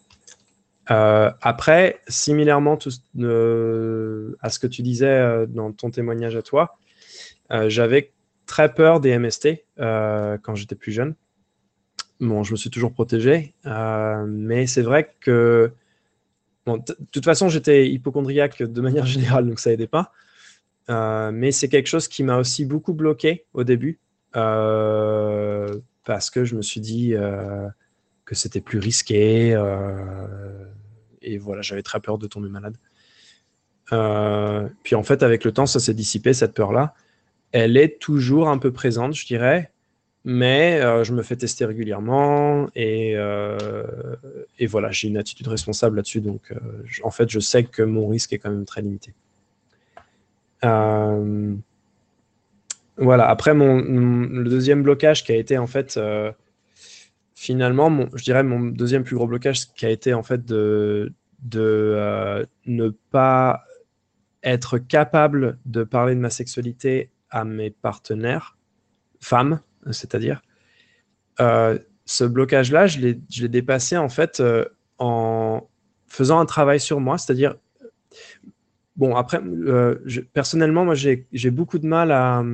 Euh, 0.91 1.31
après, 1.41 2.01
similairement 2.09 2.79
euh, 3.19 4.37
à 4.41 4.51
ce 4.51 4.59
que 4.59 4.67
tu 4.67 4.83
disais 4.83 5.07
euh, 5.07 5.47
dans 5.47 5.73
ton 5.73 5.91
témoignage 5.91 6.37
à 6.37 6.43
toi, 6.43 6.77
j'avais 7.67 8.13
très 8.47 8.73
peur 8.73 9.01
des 9.01 9.19
MST 9.19 9.65
quand 9.77 10.55
j'étais 10.55 10.77
plus 10.77 10.93
jeune. 10.93 11.17
Bon, 12.21 12.45
je 12.45 12.53
me 12.53 12.57
suis 12.57 12.71
toujours 12.71 12.93
protégé, 12.93 13.55
mais 13.65 14.69
c'est 14.69 14.83
vrai 14.83 15.13
que, 15.21 15.73
de 16.67 16.97
toute 17.11 17.25
façon, 17.25 17.49
j'étais 17.49 17.89
hypochondriaque 17.89 18.63
de 18.63 18.81
manière 18.81 19.05
générale, 19.15 19.49
donc 19.49 19.59
ça 19.59 19.73
aidait 19.73 19.89
pas. 19.89 20.13
mais 21.33 21.51
c'est 21.51 21.69
quelque 21.69 21.89
chose 21.89 22.07
qui 22.07 22.23
m'a 22.23 22.39
aussi 22.39 22.65
beaucoup 22.65 22.95
bloqué 22.95 23.47
au 23.53 23.65
début, 23.65 23.99
parce 24.33 26.31
que 26.31 26.45
je 26.45 26.55
me 26.55 26.63
suis 26.63 26.81
dit 26.81 27.15
que 28.25 28.35
c'était 28.35 28.61
plus 28.61 28.79
risqué 28.79 29.57
et 31.23 31.39
voilà, 31.39 31.63
j'avais 31.63 31.83
très 31.83 32.01
peur 32.01 32.19
de 32.19 32.27
tomber 32.27 32.49
malade. 32.49 32.77
Euh, 33.93 34.69
puis 34.83 34.95
en 34.95 35.03
fait, 35.03 35.23
avec 35.23 35.45
le 35.45 35.53
temps, 35.53 35.67
ça 35.67 35.81
s'est 35.81 35.95
dissipé, 35.95 36.33
cette 36.33 36.55
peur-là. 36.55 36.95
Elle 37.53 37.77
est 37.77 38.01
toujours 38.01 38.49
un 38.49 38.59
peu 38.59 38.73
présente, 38.73 39.15
je 39.15 39.27
dirais, 39.27 39.73
mais 40.25 40.81
euh, 40.81 41.03
je 41.05 41.13
me 41.13 41.23
fais 41.23 41.37
tester 41.37 41.65
régulièrement 41.65 42.69
et, 42.75 43.15
euh, 43.17 43.57
et 44.59 44.67
voilà, 44.67 44.91
j'ai 44.91 45.09
une 45.09 45.17
attitude 45.17 45.49
responsable 45.49 45.97
là-dessus. 45.97 46.21
Donc, 46.21 46.53
en 47.03 47.11
fait, 47.11 47.29
je 47.29 47.41
sais 47.41 47.65
que 47.65 47.83
mon 47.83 48.09
risque 48.09 48.33
est 48.33 48.39
quand 48.39 48.51
même 48.51 48.67
très 48.67 48.83
limité. 48.83 49.15
Voilà, 53.01 53.29
après, 53.29 53.55
mon, 53.55 53.81
le 53.81 54.49
deuxième 54.49 54.83
blocage 54.83 55.25
qui 55.25 55.33
a 55.33 55.37
été 55.37 55.59
en 55.59 55.67
fait 55.67 55.99
finalement, 57.41 58.05
je 58.13 58.23
dirais 58.23 58.43
mon 58.43 58.61
deuxième 58.61 59.03
plus 59.03 59.17
gros 59.17 59.27
blocage 59.27 59.73
qui 59.73 59.87
a 59.87 59.89
été 59.89 60.13
en 60.13 60.23
fait 60.23 60.45
de, 60.45 61.11
euh, 61.57 62.45
ne 62.67 62.91
pas 62.91 63.65
être 64.43 64.77
capable 64.77 65.59
de 65.65 65.83
parler 65.83 66.15
de 66.15 66.21
ma 66.21 66.29
sexualité 66.29 67.11
à 67.31 67.47
mes 67.47 67.71
partenaires, 67.71 68.59
femmes, 69.23 69.61
c'est-à-dire. 69.91 70.43
Euh, 71.41 71.79
ce 72.05 72.25
blocage-là, 72.25 72.87
je 72.87 72.99
l'ai 72.99 73.49
dépassé 73.49 73.97
en 73.97 74.11
fait 74.11 74.41
euh, 74.41 74.67
en 74.99 75.67
faisant 76.09 76.41
un 76.41 76.47
travail 76.47 76.79
sur 76.79 77.01
moi, 77.01 77.17
c'est-à-dire, 77.17 77.55
bon, 79.01 79.17
après, 79.17 79.41
personnellement, 80.33 80.85
moi, 80.85 80.95
j'ai 80.95 81.51
beaucoup 81.51 81.81
de 81.81 81.87
mal 81.87 82.13
à, 82.13 82.45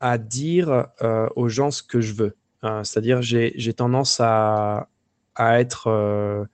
à 0.00 0.16
dire 0.16 0.86
aux 1.36 1.48
gens 1.48 1.70
ce 1.70 1.82
que 1.82 2.00
je 2.00 2.14
veux. 2.14 2.36
Euh, 2.64 2.84
c'est-à-dire, 2.84 3.22
j'ai 3.22 3.74
tendance 3.74 4.20
à, 4.20 4.88
être 5.36 5.88
euh, 5.88 6.44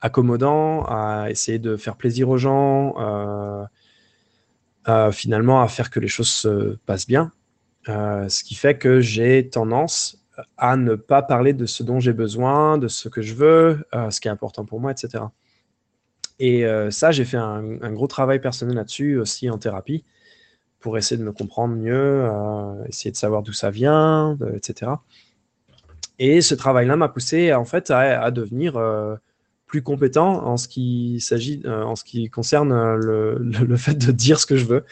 accommodant, 0.00 0.84
à 0.84 1.26
essayer 1.30 1.58
de 1.58 1.76
faire 1.76 1.96
plaisir 1.96 2.28
aux 2.28 2.38
gens, 2.38 2.94
euh, 4.88 5.10
finalement 5.12 5.62
à 5.62 5.68
faire 5.68 5.90
que 5.90 6.00
les 6.00 6.08
choses 6.08 6.28
se 6.28 6.76
passent 6.86 7.06
bien. 7.06 7.32
ce 7.86 8.44
qui 8.44 8.54
fait 8.54 8.78
que 8.78 9.00
j'ai 9.00 9.48
tendance 9.48 10.18
à 10.56 10.76
ne 10.76 10.94
pas 10.94 11.22
parler 11.22 11.52
de 11.52 11.66
ce 11.66 11.82
dont 11.82 12.00
j'ai 12.00 12.12
besoin, 12.12 12.78
de 12.78 12.88
ce 12.88 13.08
que 13.08 13.22
je 13.22 13.34
veux, 13.34 13.84
ce 14.10 14.20
qui 14.20 14.28
est 14.28 14.32
important 14.32 14.64
pour 14.64 14.80
moi, 14.80 14.92
etc. 14.92 15.24
Et 16.40 16.64
ça, 16.90 17.12
j'ai 17.12 17.24
fait 17.24 17.36
un, 17.36 17.92
gros 17.92 18.06
travail 18.06 18.40
personnel 18.40 18.74
là-dessus 18.76 19.18
aussi 19.18 19.48
en 19.50 19.58
thérapie 19.58 20.04
pour 20.80 20.98
essayer 20.98 21.16
de 21.16 21.22
me 21.24 21.32
comprendre 21.32 21.74
mieux, 21.76 22.28
essayer 22.88 23.12
de 23.12 23.16
savoir 23.16 23.42
d'où 23.42 23.52
ça 23.52 23.70
vient, 23.70 24.36
etc. 24.54 24.92
Et 26.18 26.40
ce 26.40 26.54
travail-là 26.54 26.96
m'a 26.96 27.08
poussé 27.08 27.52
en 27.52 27.64
fait 27.64 27.90
à, 27.90 28.30
devenir 28.30 28.76
euh, 28.76 29.16
plus 29.66 29.82
compétent 29.82 30.44
en 30.46 30.56
ce 30.56 30.68
qui 30.68 31.18
s'agit, 31.20 31.60
euh, 31.64 31.82
en 31.82 31.96
ce 31.96 32.04
qui 32.04 32.30
concerne 32.30 32.72
euh, 32.72 33.36
le, 33.40 33.76
fait 33.76 33.94
de 33.94 34.12
dire 34.12 34.38
ce 34.38 34.46
que 34.46 34.56
je 34.56 34.64
veux, 34.64 34.84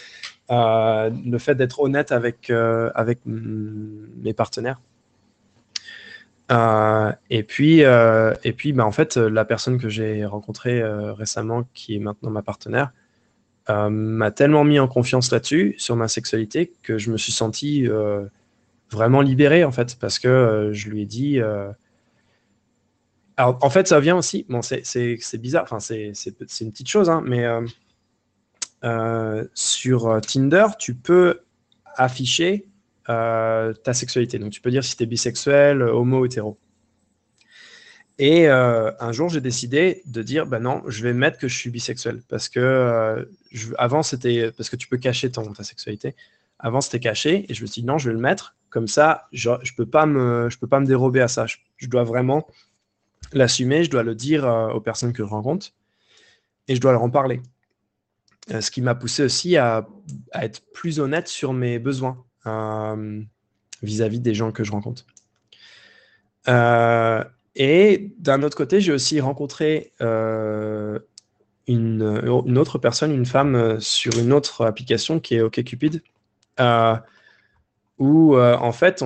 le 0.51 1.39
fait 1.39 1.55
d'être 1.55 1.81
honnête 1.81 2.13
avec 2.13 2.51
avec 2.51 3.21
mes 3.25 4.35
partenaires. 4.35 4.81
Et 6.51 7.43
puis, 7.43 7.81
et 7.81 8.53
puis, 8.53 8.73
bah, 8.73 8.85
en 8.85 8.93
fait, 8.93 9.17
la 9.17 9.45
personne 9.45 9.79
que 9.79 9.89
j'ai 9.89 10.25
rencontrée 10.25 10.83
récemment, 10.85 11.65
qui 11.75 11.97
est 11.97 11.99
maintenant 11.99 12.31
ma 12.31 12.43
partenaire, 12.43 12.93
m'a 13.69 14.31
tellement 14.31 14.65
mis 14.65 14.79
en 14.79 14.89
confiance 14.89 15.31
là-dessus, 15.31 15.75
sur 15.79 15.97
ma 15.97 16.09
sexualité, 16.09 16.73
que 16.83 16.99
je 16.99 17.11
me 17.11 17.17
suis 17.17 17.33
senti 17.33 17.89
vraiment 18.93 19.23
libéré 19.23 19.65
en 19.65 19.73
fait, 19.73 19.97
parce 19.99 20.19
que 20.19 20.29
euh, 20.29 20.73
je 20.73 20.89
lui 20.91 21.03
ai 21.03 21.07
dit, 21.07 21.41
euh, 21.41 21.73
Alors, 23.37 23.59
en 23.63 23.71
fait, 23.71 23.89
ça 23.89 23.99
vient 23.99 24.17
aussi. 24.17 24.47
Bon, 24.49 24.61
c'est 24.63 25.39
bizarre. 25.39 25.65
Enfin, 25.65 25.81
c'est 25.81 26.13
une 26.61 26.71
petite 26.71 26.89
chose, 26.89 27.11
hein, 27.11 27.23
mais 27.25 27.47
sur 29.55 30.21
Tinder, 30.21 30.67
tu 30.79 30.95
peux 30.95 31.41
afficher 31.97 32.67
ta 33.07 33.93
sexualité. 33.93 34.39
Donc, 34.39 34.53
tu 34.53 34.61
peux 34.61 34.71
dire 34.71 34.85
si 34.85 34.97
tu 34.97 35.03
es 35.03 35.07
bisexuel, 35.07 35.83
homo, 35.83 36.25
hétéro. 36.25 36.59
Et 38.19 38.47
euh, 38.49 38.93
un 39.01 39.13
jour, 39.13 39.29
j'ai 39.29 39.41
décidé 39.41 40.03
de 40.07 40.23
dire, 40.23 40.47
ben 40.47 40.61
non, 40.61 40.83
je 40.87 41.03
vais 41.03 41.13
mettre 41.13 41.39
que 41.39 41.49
je 41.49 41.57
suis 41.57 41.71
bisexuel. 41.71 42.23
Parce 42.29 42.49
que 42.49 42.61
euh, 42.61 43.25
avant, 43.79 44.03
c'était 44.03 44.53
parce 44.53 44.71
que 44.71 44.77
tu 44.77 44.87
peux 44.87 44.99
cacher 44.99 45.31
ton, 45.31 45.53
ta 45.53 45.65
sexualité. 45.65 46.15
Avant, 46.59 46.81
c'était 46.81 47.01
caché. 47.01 47.47
Et 47.49 47.55
je 47.55 47.63
me 47.63 47.67
suis 47.67 47.83
dit, 47.83 47.87
non, 47.87 47.99
je 47.99 48.11
vais 48.11 48.15
le 48.15 48.21
mettre. 48.21 48.55
Comme 48.71 48.87
ça, 48.87 49.29
je 49.33 49.51
ne 49.51 49.57
peux, 49.77 49.87
pas 49.87 50.07
me, 50.07 50.49
dérober 50.85 51.21
à 51.21 51.29
ça. 51.29 51.47
Je, 51.47 51.89
dois 51.89 52.05
vraiment 52.05 52.47
l'assumer. 53.33 53.85
Je 53.85 53.91
dois 53.91 54.03
le 54.03 54.15
dire 54.15 54.47
euh, 54.47 54.69
aux 54.69 54.81
personnes 54.81 55.13
que 55.13 55.25
je 55.25 55.29
rencontre. 55.29 55.73
Et 56.69 56.77
je 56.77 56.81
dois 56.81 56.93
leur 56.93 57.03
en 57.03 57.11
parler. 57.11 57.41
ce 58.49 58.71
qui 58.71 58.83
m'a 58.83 58.95
poussé 58.95 59.25
aussi 59.25 59.57
à, 59.57 59.89
être 60.35 60.63
plus 60.73 61.01
honnête 61.01 61.27
sur 61.29 61.53
mes 61.53 61.81
besoins 61.81 62.25
vis-à-vis 62.45 64.19
-vis 64.19 64.23
des 64.23 64.35
gens 64.35 64.53
que 64.53 64.65
je 64.65 64.73
rencontre. 64.73 65.07
Euh, 66.49 67.25
et 67.55 68.13
d'un 68.19 68.43
autre 68.43 68.57
côté, 68.57 68.81
j'ai 68.81 68.93
aussi 68.93 69.21
rencontré 69.21 69.93
euh, 70.01 70.99
une, 71.67 72.03
autre 72.59 72.79
personne, 72.79 73.13
une 73.13 73.27
femme, 73.27 73.55
euh, 73.55 73.81
sur 73.81 74.19
une 74.19 74.33
autre 74.33 74.65
application 74.65 75.21
qui 75.21 75.37
est 75.37 75.43
OkCupid, 75.43 76.03
euh, 76.61 76.97
où 77.99 78.37
en 78.37 78.73
fait, 78.73 79.05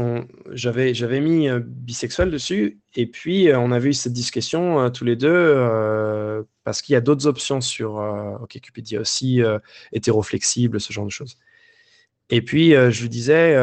j'avais, 0.53 1.21
mis 1.21 1.49
bisexuel 1.61 2.31
dessus, 2.31 2.81
et 2.95 3.07
puis 3.07 3.51
on 3.53 3.71
avait 3.71 3.91
eu 3.91 3.93
cette 3.93 4.15
discussion 4.15 4.91
tous 4.91 5.05
les 5.05 5.17
deux, 5.17 6.47
parce 6.65 6.81
qu'il 6.81 6.95
y 6.95 6.97
a 6.97 7.03
d'autres 7.03 7.27
options 7.27 7.61
sur 7.61 7.97
OkCupid. 8.41 8.91
Il 8.91 8.95
y 8.95 8.97
a 8.97 9.01
aussi 9.01 9.43
hétéroflexible, 9.93 10.81
ce 10.81 10.95
genre 10.95 11.05
de 11.05 11.11
choses. 11.11 11.37
Et 12.31 12.43
puis, 12.43 12.71
je 12.71 13.03
lui 13.03 13.09
disais 13.09 13.57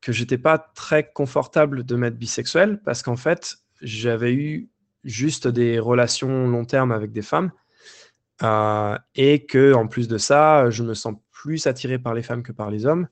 que 0.00 0.12
j'étais 0.12 0.38
pas 0.38 0.58
très 0.58 1.10
confortable 1.12 1.84
de 1.84 1.96
mettre 1.96 2.16
bisexuel, 2.16 2.80
parce 2.84 3.02
qu'en 3.02 3.16
fait, 3.16 3.56
j'avais 3.80 4.32
eu 4.32 4.68
juste 5.04 5.48
des 5.48 5.78
relations 5.78 6.48
long 6.48 6.64
terme 6.64 6.92
avec 6.92 7.12
des 7.12 7.22
femmes 7.22 7.52
euh, 8.42 8.98
et 9.14 9.44
que 9.46 9.74
en 9.74 9.86
plus 9.86 10.08
de 10.08 10.18
ça, 10.18 10.70
je 10.70 10.82
me 10.82 10.94
sens 10.94 11.14
plus 11.30 11.66
attiré 11.66 11.98
par 11.98 12.14
les 12.14 12.22
femmes 12.22 12.42
que 12.42 12.52
par 12.52 12.70
les 12.70 12.86
hommes. 12.86 13.08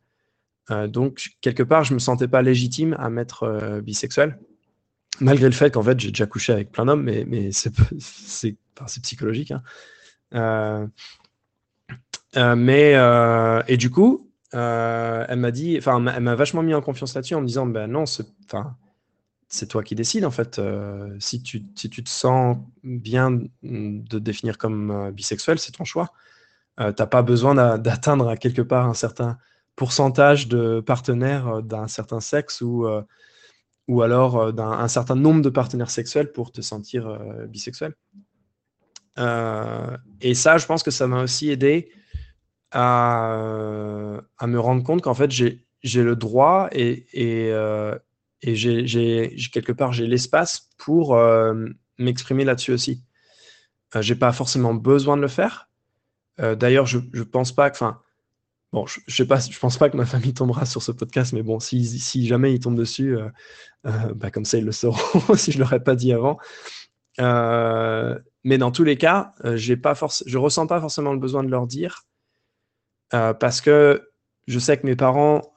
Euh, 0.70 0.86
donc 0.88 1.30
quelque 1.40 1.62
part, 1.62 1.84
je 1.84 1.94
me 1.94 1.98
sentais 1.98 2.28
pas 2.28 2.42
légitime 2.42 2.94
à 2.98 3.08
euh, 3.42 3.80
bisexuel, 3.80 4.38
malgré 5.20 5.46
le 5.46 5.52
fait 5.54 5.72
qu'en 5.72 5.82
fait 5.82 5.98
j'ai 6.00 6.08
déjà 6.08 6.26
couché 6.26 6.52
avec 6.52 6.72
plein 6.72 6.86
d'hommes, 6.86 7.02
mais, 7.02 7.24
mais 7.26 7.50
c'est 7.52 7.72
psychologique. 9.02 9.52
Hein. 10.32 10.90
mais 12.56 12.92
et 13.68 13.76
du 13.76 13.90
coup, 13.90 14.31
elle 14.52 15.38
m'a 15.38 15.50
dit, 15.50 15.76
enfin, 15.78 16.04
elle 16.06 16.22
m'a 16.22 16.34
vachement 16.34 16.62
mis 16.62 16.74
en 16.74 16.82
confiance 16.82 17.14
là-dessus 17.14 17.34
en 17.34 17.40
me 17.40 17.46
disant, 17.46 17.66
ben 17.66 17.86
non, 17.86 18.04
c'est 19.52 19.68
toi 19.68 19.82
qui 19.82 19.94
décides 19.94 20.24
en 20.24 20.30
fait. 20.30 20.58
Euh, 20.58 21.14
si, 21.20 21.42
tu, 21.42 21.62
si 21.74 21.90
tu 21.90 22.02
te 22.02 22.08
sens 22.08 22.56
bien 22.82 23.40
de 23.62 24.18
définir 24.18 24.58
comme 24.58 24.90
euh, 24.90 25.10
bisexuel, 25.10 25.58
c'est 25.58 25.72
ton 25.72 25.84
choix. 25.84 26.12
Euh, 26.80 26.92
tu 26.92 27.02
n'as 27.02 27.06
pas 27.06 27.22
besoin 27.22 27.54
d'atteindre 27.78 28.34
quelque 28.36 28.62
part 28.62 28.88
un 28.88 28.94
certain 28.94 29.38
pourcentage 29.76 30.48
de 30.48 30.80
partenaires 30.80 31.62
d'un 31.62 31.86
certain 31.86 32.20
sexe 32.20 32.60
ou, 32.60 32.86
ou 33.88 34.02
alors 34.02 34.52
d'un 34.52 34.88
certain 34.88 35.14
nombre 35.14 35.42
de 35.42 35.48
partenaires 35.48 35.90
sexuels 35.90 36.30
pour 36.30 36.52
te 36.52 36.60
sentir 36.60 37.18
bisexuel. 37.48 37.94
et 39.18 40.34
ça, 40.34 40.58
je 40.58 40.66
pense 40.66 40.82
que 40.82 40.90
ça 40.90 41.06
m'a 41.06 41.22
aussi 41.22 41.50
aidé 41.50 41.90
à, 42.72 44.18
à, 44.38 44.46
me 44.46 44.58
rendre 44.58 44.82
compte 44.82 45.02
qu'en 45.02 45.14
fait, 45.14 45.30
j'ai 45.30 46.02
le 46.02 46.16
droit 46.16 46.68
et, 46.72 47.06
et, 47.12 47.52
et 48.42 48.56
j'ai 48.56 49.36
quelque 49.52 49.72
part 49.72 49.92
j'ai 49.92 50.06
l'espace 50.06 50.68
pour 50.76 51.14
euh, 51.14 51.66
m'exprimer 51.98 52.44
là-dessus 52.44 52.72
aussi. 52.72 53.02
Euh, 53.94 54.02
j'ai 54.02 54.16
pas 54.16 54.32
forcément 54.32 54.74
besoin 54.74 55.16
de 55.16 55.22
le 55.22 55.28
faire. 55.28 55.68
Euh, 56.40 56.56
d'ailleurs, 56.56 56.86
je, 56.86 56.98
je 57.12 57.22
pense 57.22 57.52
pas 57.52 57.70
que, 57.70 57.84
bon, 58.72 58.86
je, 58.86 59.00
je 59.06 59.58
pense 59.58 59.78
pas 59.78 59.90
que 59.90 59.96
ma 59.96 60.06
famille 60.06 60.34
tombera 60.34 60.66
sur 60.66 60.82
ce 60.82 60.90
podcast, 60.90 61.32
mais 61.32 61.42
bon, 61.42 61.60
si, 61.60 61.86
si 61.86 62.26
jamais 62.26 62.52
ils 62.52 62.60
tombent 62.60 62.76
dessus, 62.78 63.16
bah, 63.84 64.30
comme 64.30 64.44
ça 64.44 64.58
ils 64.58 64.64
le 64.64 64.72
sauront 64.72 65.34
si 65.36 65.52
je 65.52 65.58
leur 65.58 65.72
ai 65.72 65.82
pas 65.82 65.94
dit 65.94 66.12
avant. 66.12 66.38
mais 67.18 68.58
dans 68.58 68.72
tous 68.72 68.84
les 68.84 68.96
cas, 68.96 69.34
j'ai 69.54 69.76
pas 69.76 69.94
force, 69.94 70.24
je 70.26 70.38
ressens 70.38 70.66
pas 70.66 70.80
forcément 70.80 71.12
le 71.12 71.20
besoin 71.20 71.44
de 71.44 71.50
leur 71.50 71.66
dire 71.66 72.06
parce 73.12 73.60
que 73.60 74.10
je 74.48 74.58
sais 74.58 74.76
que 74.76 74.86
mes 74.86 74.96
parents 74.96 75.52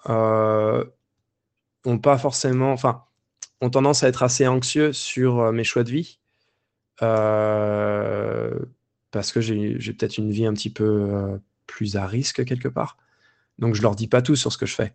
ont 1.85 1.99
pas 1.99 2.17
forcément, 2.17 2.71
enfin, 2.71 3.03
ont 3.61 3.69
tendance 3.69 4.03
à 4.03 4.07
être 4.07 4.23
assez 4.23 4.47
anxieux 4.47 4.93
sur 4.93 5.39
euh, 5.39 5.51
mes 5.51 5.63
choix 5.63 5.83
de 5.83 5.91
vie. 5.91 6.19
Euh, 7.01 8.57
parce 9.11 9.31
que 9.31 9.41
j'ai 9.41 9.93
peut-être 9.93 10.17
une 10.17 10.31
vie 10.31 10.45
un 10.45 10.53
petit 10.53 10.69
peu 10.69 10.83
euh, 10.83 11.37
plus 11.67 11.95
à 11.95 12.05
risque 12.05 12.43
quelque 12.45 12.67
part. 12.67 12.97
Donc 13.59 13.75
je 13.75 13.81
leur 13.81 13.95
dis 13.95 14.07
pas 14.07 14.21
tout 14.21 14.35
sur 14.35 14.51
ce 14.51 14.57
que 14.57 14.65
je 14.65 14.75
fais. 14.75 14.93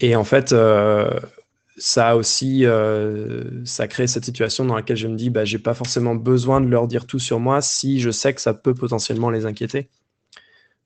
et 0.00 0.14
en 0.14 0.24
fait, 0.24 0.54
ça 1.76 2.16
aussi, 2.16 2.64
ça 3.64 3.88
crée 3.88 4.06
cette 4.06 4.24
situation 4.24 4.64
dans 4.64 4.76
laquelle 4.76 4.96
je 4.96 5.08
me 5.08 5.16
dis, 5.16 5.30
bah, 5.30 5.44
j'ai 5.44 5.58
pas 5.58 5.74
forcément 5.74 6.14
besoin 6.14 6.60
de 6.60 6.68
leur 6.68 6.86
dire 6.86 7.06
tout 7.06 7.18
sur 7.18 7.40
moi 7.40 7.60
si 7.60 8.00
je 8.00 8.10
sais 8.10 8.32
que 8.34 8.40
ça 8.40 8.54
peut 8.54 8.74
potentiellement 8.74 9.30
les 9.30 9.44
inquiéter. 9.44 9.88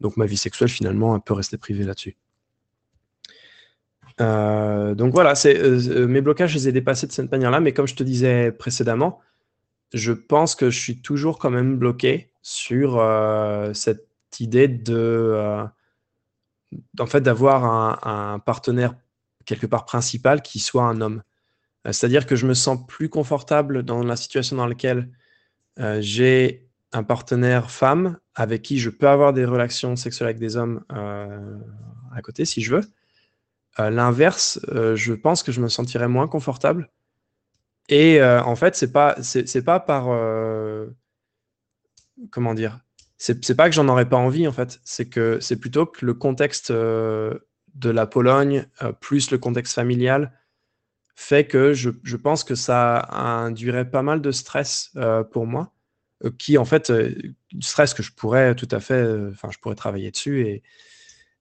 Donc 0.00 0.16
ma 0.16 0.26
vie 0.26 0.36
sexuelle 0.36 0.68
finalement 0.68 1.14
elle 1.14 1.22
peut 1.22 1.34
rester 1.34 1.58
privée 1.58 1.84
là-dessus. 1.84 2.16
Euh, 4.20 4.94
donc 4.94 5.12
voilà, 5.14 5.32
euh, 5.46 5.80
euh, 5.88 6.06
mes 6.06 6.20
blocages, 6.20 6.50
je 6.50 6.56
les 6.56 6.68
ai 6.68 6.72
dépassés 6.72 7.06
de 7.06 7.12
cette 7.12 7.30
manière-là, 7.30 7.60
mais 7.60 7.72
comme 7.72 7.86
je 7.86 7.94
te 7.94 8.02
disais 8.02 8.52
précédemment, 8.52 9.20
je 9.94 10.12
pense 10.12 10.54
que 10.54 10.70
je 10.70 10.78
suis 10.78 11.00
toujours 11.00 11.38
quand 11.38 11.50
même 11.50 11.76
bloqué 11.78 12.32
sur 12.42 13.02
cette 13.74 14.06
idée 14.38 14.68
de, 14.68 15.64
en 16.98 17.06
fait, 17.06 17.20
d'avoir 17.20 17.64
un, 18.06 18.38
partenaire 18.38 18.94
quelque 19.46 19.66
part 19.66 19.84
principal 19.84 20.42
qui 20.42 20.60
soit 20.60 20.84
un 20.84 21.00
homme. 21.00 21.22
C'est-à-dire 21.84 22.26
que 22.26 22.36
je 22.36 22.46
me 22.46 22.54
sens 22.54 22.78
plus 22.86 23.08
confortable 23.08 23.82
dans 23.82 24.02
la 24.04 24.16
situation 24.16 24.56
dans 24.56 24.66
laquelle 24.66 25.10
j'ai 25.98 26.69
un 26.92 27.02
partenaire 27.02 27.70
femme 27.70 28.18
avec 28.34 28.62
qui 28.62 28.78
je 28.78 28.90
peux 28.90 29.08
avoir 29.08 29.32
des 29.32 29.44
relations 29.44 29.96
sexuelles 29.96 30.28
avec 30.28 30.38
des 30.38 30.56
hommes 30.56 30.84
à 30.90 32.22
côté 32.22 32.44
si 32.44 32.62
je 32.62 32.76
veux 32.76 32.84
l'inverse, 33.88 34.60
euh, 34.68 34.96
je 34.96 35.14
pense 35.14 35.42
que 35.42 35.52
je 35.52 35.60
me 35.60 35.68
sentirais 35.68 36.08
moins 36.08 36.28
confortable. 36.28 36.90
Et 37.88 38.20
euh, 38.20 38.42
en 38.42 38.56
fait, 38.56 38.76
c'est 38.76 38.92
pas, 38.92 39.16
pas 39.64 39.80
par. 39.80 40.08
Euh, 40.10 40.86
comment 42.30 42.54
dire 42.54 42.80
C'est 43.16 43.56
pas 43.56 43.68
que 43.68 43.74
j'en 43.74 43.88
aurais 43.88 44.08
pas 44.08 44.18
envie, 44.18 44.46
en 44.46 44.52
fait. 44.52 44.80
C'est 44.84 45.08
que 45.08 45.38
c'est 45.40 45.56
plutôt 45.56 45.86
que 45.86 46.04
le 46.04 46.14
contexte 46.14 46.70
de 46.70 47.40
la 47.84 48.06
Pologne, 48.06 48.66
plus 49.00 49.30
le 49.30 49.38
contexte 49.38 49.74
familial, 49.74 50.32
fait 51.14 51.46
que 51.46 51.72
je, 51.72 51.90
je, 52.02 52.16
pense 52.16 52.44
que 52.44 52.54
ça 52.54 53.08
induirait 53.10 53.90
pas 53.90 54.02
mal 54.02 54.20
de 54.20 54.30
stress 54.30 54.92
pour 55.32 55.46
moi, 55.46 55.72
qui 56.38 56.58
en 56.58 56.64
fait, 56.64 56.92
stress 57.60 57.94
que 57.94 58.02
je 58.02 58.12
pourrais 58.12 58.54
tout 58.54 58.68
à 58.70 58.80
fait, 58.80 59.02
enfin, 59.30 59.48
je 59.50 59.58
pourrais 59.58 59.74
travailler 59.74 60.10
dessus 60.10 60.46
et, 60.46 60.62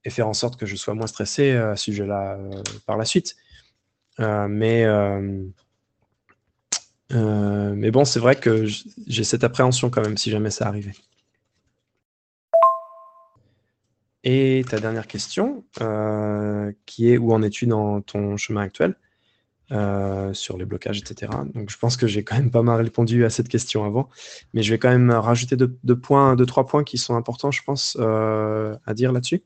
faire 0.09 0.27
en 0.27 0.33
sorte 0.33 0.59
que 0.59 0.65
je 0.65 0.75
sois 0.75 0.95
moins 0.95 1.07
stressé 1.07 1.51
euh, 1.51 1.73
à 1.73 1.75
ce 1.75 1.85
sujet-là 1.85 2.37
euh, 2.37 2.63
par 2.85 2.97
la 2.97 3.05
suite. 3.05 3.35
Euh, 4.19 4.47
mais, 4.47 4.85
mais 7.11 7.91
bon, 7.91 8.05
c'est 8.05 8.19
vrai 8.19 8.35
que 8.35 8.65
j'ai 9.07 9.23
cette 9.23 9.43
appréhension 9.43 9.89
quand 9.89 10.01
même 10.01 10.17
si 10.17 10.31
jamais 10.31 10.49
ça 10.49 10.67
arrivait. 10.67 10.95
Et 14.23 14.65
ta 14.69 14.79
dernière 14.79 15.07
question, 15.07 15.63
qui 16.85 17.11
est 17.11 17.17
où 17.17 17.31
en 17.31 17.41
es-tu 17.41 17.67
dans 17.67 18.01
ton 18.01 18.35
chemin 18.35 18.61
actuel? 18.61 18.95
Sur 20.33 20.57
les 20.57 20.65
blocages, 20.65 20.99
etc. 20.99 21.31
Donc 21.53 21.69
je 21.69 21.77
pense 21.77 21.95
que 21.95 22.07
j'ai 22.07 22.23
quand 22.23 22.35
même 22.35 22.51
pas 22.51 22.63
mal 22.63 22.81
répondu 22.81 23.23
à 23.25 23.29
cette 23.29 23.47
question 23.47 23.85
avant, 23.85 24.09
mais 24.53 24.63
je 24.63 24.71
vais 24.71 24.79
quand 24.79 24.89
même 24.89 25.11
rajouter 25.11 25.55
deux, 25.57 25.95
points, 25.95 26.35
deux 26.35 26.45
trois 26.45 26.65
points 26.65 26.83
qui 26.83 26.97
sont 26.97 27.15
importants, 27.15 27.51
je 27.51 27.61
pense, 27.63 27.95
à 27.97 28.93
dire 28.93 29.11
là-dessus. 29.11 29.43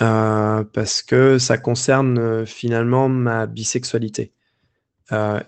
Euh, 0.00 0.64
parce 0.64 1.02
que 1.02 1.38
ça 1.38 1.58
concerne 1.58 2.18
euh, 2.18 2.46
finalement 2.46 3.08
ma 3.08 3.46
bisexualité. 3.46 4.32
Euh, 5.12 5.40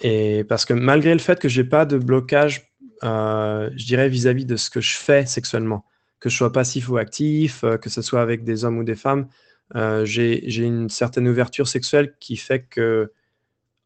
et 0.00 0.44
parce 0.44 0.64
que 0.64 0.72
malgré 0.72 1.12
le 1.12 1.18
fait 1.18 1.40
que 1.40 1.48
j'ai 1.48 1.64
pas 1.64 1.84
de 1.84 1.98
blocage, 1.98 2.72
je 3.02 3.84
dirais 3.84 4.08
vis-à-vis 4.08 4.44
de 4.44 4.56
ce 4.56 4.70
que 4.70 4.80
je 4.80 4.96
fais 4.96 5.26
sexuellement, 5.26 5.84
que 6.20 6.28
je 6.28 6.36
sois 6.36 6.52
passif 6.52 6.88
ou 6.88 6.98
actif, 6.98 7.64
que 7.80 7.90
ce 7.90 8.02
soit 8.02 8.20
avec 8.22 8.44
des 8.44 8.64
hommes 8.64 8.78
ou 8.78 8.84
des 8.84 8.94
femmes, 8.94 9.26
j'ai 9.74 10.56
une 10.56 10.88
certaine 10.88 11.28
ouverture 11.28 11.68
sexuelle 11.68 12.14
qui 12.20 12.36
fait 12.36 12.62
que, 12.62 13.12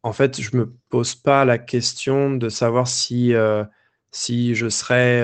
en 0.03 0.13
fait, 0.13 0.39
je 0.41 0.55
me 0.57 0.73
pose 0.89 1.15
pas 1.15 1.45
la 1.45 1.57
question 1.57 2.31
de 2.35 2.49
savoir 2.49 2.87
si, 2.87 3.33
si 4.11 4.55
je 4.55 4.69
serais, 4.69 5.23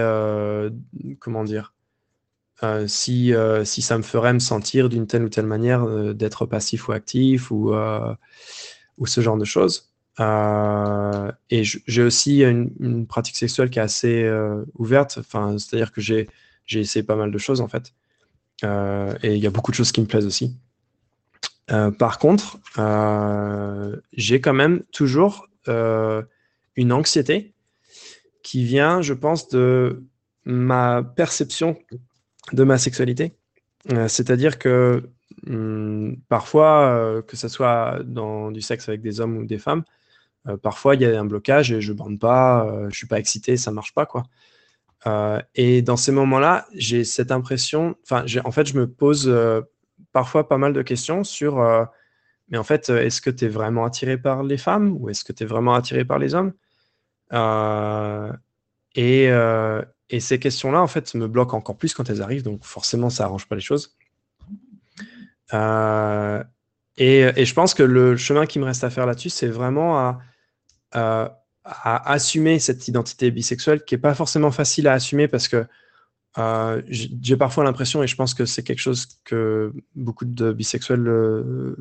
comment 1.19 1.43
dire, 1.43 1.73
si, 2.87 3.33
si 3.63 3.81
ça 3.81 3.97
me 3.97 4.03
ferait 4.03 4.33
me 4.33 4.39
sentir 4.39 4.89
d'une 4.89 5.07
telle 5.07 5.23
ou 5.23 5.29
telle 5.29 5.45
manière 5.47 5.85
d'être 6.13 6.45
passif 6.45 6.87
ou 6.87 6.91
actif 6.91 7.51
ou, 7.51 7.73
ou 8.97 9.05
ce 9.07 9.21
genre 9.21 9.37
de 9.37 9.45
choses. 9.45 9.91
et 10.19 11.63
j'ai 11.63 12.03
aussi 12.03 12.43
une, 12.43 13.07
pratique 13.07 13.35
sexuelle 13.35 13.69
qui 13.69 13.79
est 13.79 13.81
assez 13.81 14.31
ouverte, 14.75 15.19
c'est-à-dire 15.21 15.91
que 15.91 16.01
j'ai 16.01 16.27
essayé 16.71 17.03
pas 17.03 17.15
mal 17.15 17.31
de 17.31 17.37
choses 17.37 17.61
en 17.61 17.67
fait. 17.67 17.93
Et 18.63 19.35
il 19.35 19.37
y 19.37 19.47
a 19.47 19.49
beaucoup 19.49 19.71
de 19.71 19.75
choses 19.75 19.91
qui 19.91 20.01
me 20.01 20.07
plaisent 20.07 20.25
aussi. 20.25 20.55
Euh, 21.71 21.91
par 21.91 22.19
contre, 22.19 22.57
euh, 22.77 23.95
j'ai 24.13 24.41
quand 24.41 24.53
même 24.53 24.83
toujours 24.91 25.47
euh, 25.67 26.21
une 26.75 26.91
anxiété 26.91 27.53
qui 28.43 28.63
vient, 28.65 29.01
je 29.01 29.13
pense, 29.13 29.47
de 29.49 30.03
ma 30.45 31.03
perception 31.03 31.77
de 32.53 32.63
ma 32.63 32.77
sexualité. 32.77 33.35
C'est-à-dire 34.07 34.59
que 34.59 35.09
hmm, 35.47 36.13
parfois, 36.27 37.23
que 37.27 37.35
ce 37.35 37.47
soit 37.47 37.99
dans 38.03 38.51
du 38.51 38.61
sexe 38.61 38.89
avec 38.89 39.01
des 39.01 39.21
hommes 39.21 39.37
ou 39.37 39.45
des 39.45 39.57
femmes, 39.57 39.83
parfois 40.61 40.95
il 40.95 41.01
y 41.01 41.05
a 41.05 41.19
un 41.19 41.25
blocage 41.25 41.71
et 41.71 41.81
je 41.81 41.93
bande 41.93 42.19
pas, 42.19 42.67
je 42.89 42.97
suis 42.97 43.07
pas 43.07 43.19
excité, 43.19 43.57
ça 43.57 43.71
marche 43.71 43.93
pas 43.93 44.05
quoi. 44.05 44.23
Et 45.55 45.81
dans 45.81 45.97
ces 45.97 46.11
moments-là, 46.11 46.67
j'ai 46.73 47.03
cette 47.03 47.31
impression, 47.31 47.95
enfin, 48.03 48.25
en 48.43 48.51
fait, 48.51 48.67
je 48.67 48.77
me 48.77 48.87
pose 48.87 49.27
parfois 50.11 50.47
pas 50.47 50.57
mal 50.57 50.73
de 50.73 50.81
questions 50.81 51.23
sur, 51.23 51.59
euh, 51.59 51.85
mais 52.49 52.57
en 52.57 52.63
fait, 52.63 52.89
euh, 52.89 53.01
est-ce 53.01 53.21
que 53.21 53.29
tu 53.29 53.45
es 53.45 53.47
vraiment 53.47 53.85
attiré 53.85 54.17
par 54.17 54.43
les 54.43 54.57
femmes 54.57 54.97
ou 54.99 55.09
est-ce 55.09 55.23
que 55.23 55.33
tu 55.33 55.43
es 55.43 55.45
vraiment 55.45 55.73
attiré 55.73 56.05
par 56.05 56.19
les 56.19 56.35
hommes? 56.35 56.53
Euh, 57.33 58.31
et, 58.95 59.29
ces 60.19 60.39
questions-là, 60.39 60.81
en 60.81 60.87
fait, 60.87 61.15
me 61.15 61.27
bloquent 61.27 61.57
encore 61.57 61.77
plus 61.77 61.93
quand 61.93 62.09
elles 62.09 62.21
arrivent, 62.21 62.43
donc 62.43 62.65
forcément, 62.65 63.09
ça 63.09 63.23
arrange 63.23 63.47
pas 63.47 63.55
les 63.55 63.61
choses. 63.61 63.95
Et, 65.53 65.55
je 66.97 67.53
pense 67.53 67.73
que 67.73 67.83
le 67.83 68.17
chemin 68.17 68.45
qui 68.45 68.59
me 68.59 68.65
reste 68.65 68.83
à 68.83 68.89
faire 68.89 69.05
là-dessus, 69.05 69.29
c'est 69.29 69.47
vraiment 69.47 70.19
à, 70.91 71.40
à, 71.63 72.11
assumer 72.11 72.59
cette 72.59 72.87
identité 72.87 73.31
bisexuelle 73.31 73.83
qui 73.83 73.95
est 73.95 73.99
pas 73.99 74.13
forcément 74.13 74.51
facile 74.51 74.87
à 74.87 74.93
assumer 74.93 75.27
parce 75.27 75.47
que 75.47 75.65
euh, 76.37 76.81
j'ai 76.87 77.35
parfois 77.35 77.65
l'impression, 77.65 78.01
et 78.03 78.07
je 78.07 78.15
pense 78.15 78.33
que 78.33 78.45
c'est 78.45 78.63
quelque 78.63 78.79
chose 78.79 79.05
que 79.25 79.73
beaucoup 79.95 80.23
de 80.23 80.53
bisexuels 80.53 81.05
euh, 81.07 81.75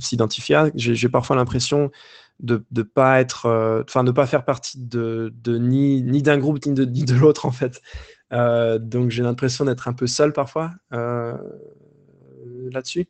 s'identifient 0.00 0.54
à, 0.54 0.70
j'ai 0.74 1.08
parfois 1.08 1.36
l'impression 1.36 1.92
de 2.40 2.64
ne 2.72 2.82
pas 2.82 3.24
euh, 3.44 3.84
pas 3.84 4.26
faire 4.26 4.44
partie 4.44 4.78
de, 4.80 5.32
de 5.42 5.58
ni, 5.58 6.02
ni 6.02 6.22
d'un 6.22 6.38
groupe 6.38 6.64
ni 6.66 6.72
de, 6.72 6.84
de 6.84 7.14
l'autre 7.14 7.46
en 7.46 7.52
fait. 7.52 7.80
donc 8.32 9.10
j'ai 9.10 9.22
l'impression 9.22 9.64
d'être 9.64 9.86
un 9.86 9.92
peu 9.92 10.08
seul 10.08 10.32
parfois 10.32 10.72
là-dessus. 12.70 13.06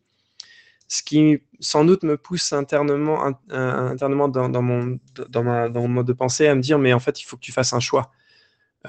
Ce 0.88 1.02
qui 1.02 1.42
sans 1.60 1.84
doute 1.84 2.02
me 2.02 2.16
pousse 2.16 2.52
internement, 2.52 3.24
internement 3.50 4.28
dans, 4.28 4.48
mon, 4.62 4.98
dans, 5.28 5.70
dans 5.70 5.82
mon 5.82 5.88
mode 5.88 6.06
de 6.06 6.12
pensée 6.12 6.48
à 6.48 6.54
me 6.54 6.60
dire, 6.60 6.78
mais 6.78 6.92
en 6.92 7.00
fait, 7.00 7.20
il 7.20 7.24
faut 7.24 7.36
que 7.36 7.42
tu 7.42 7.52
fasses 7.52 7.72
un 7.72 7.80
choix. 7.80 8.10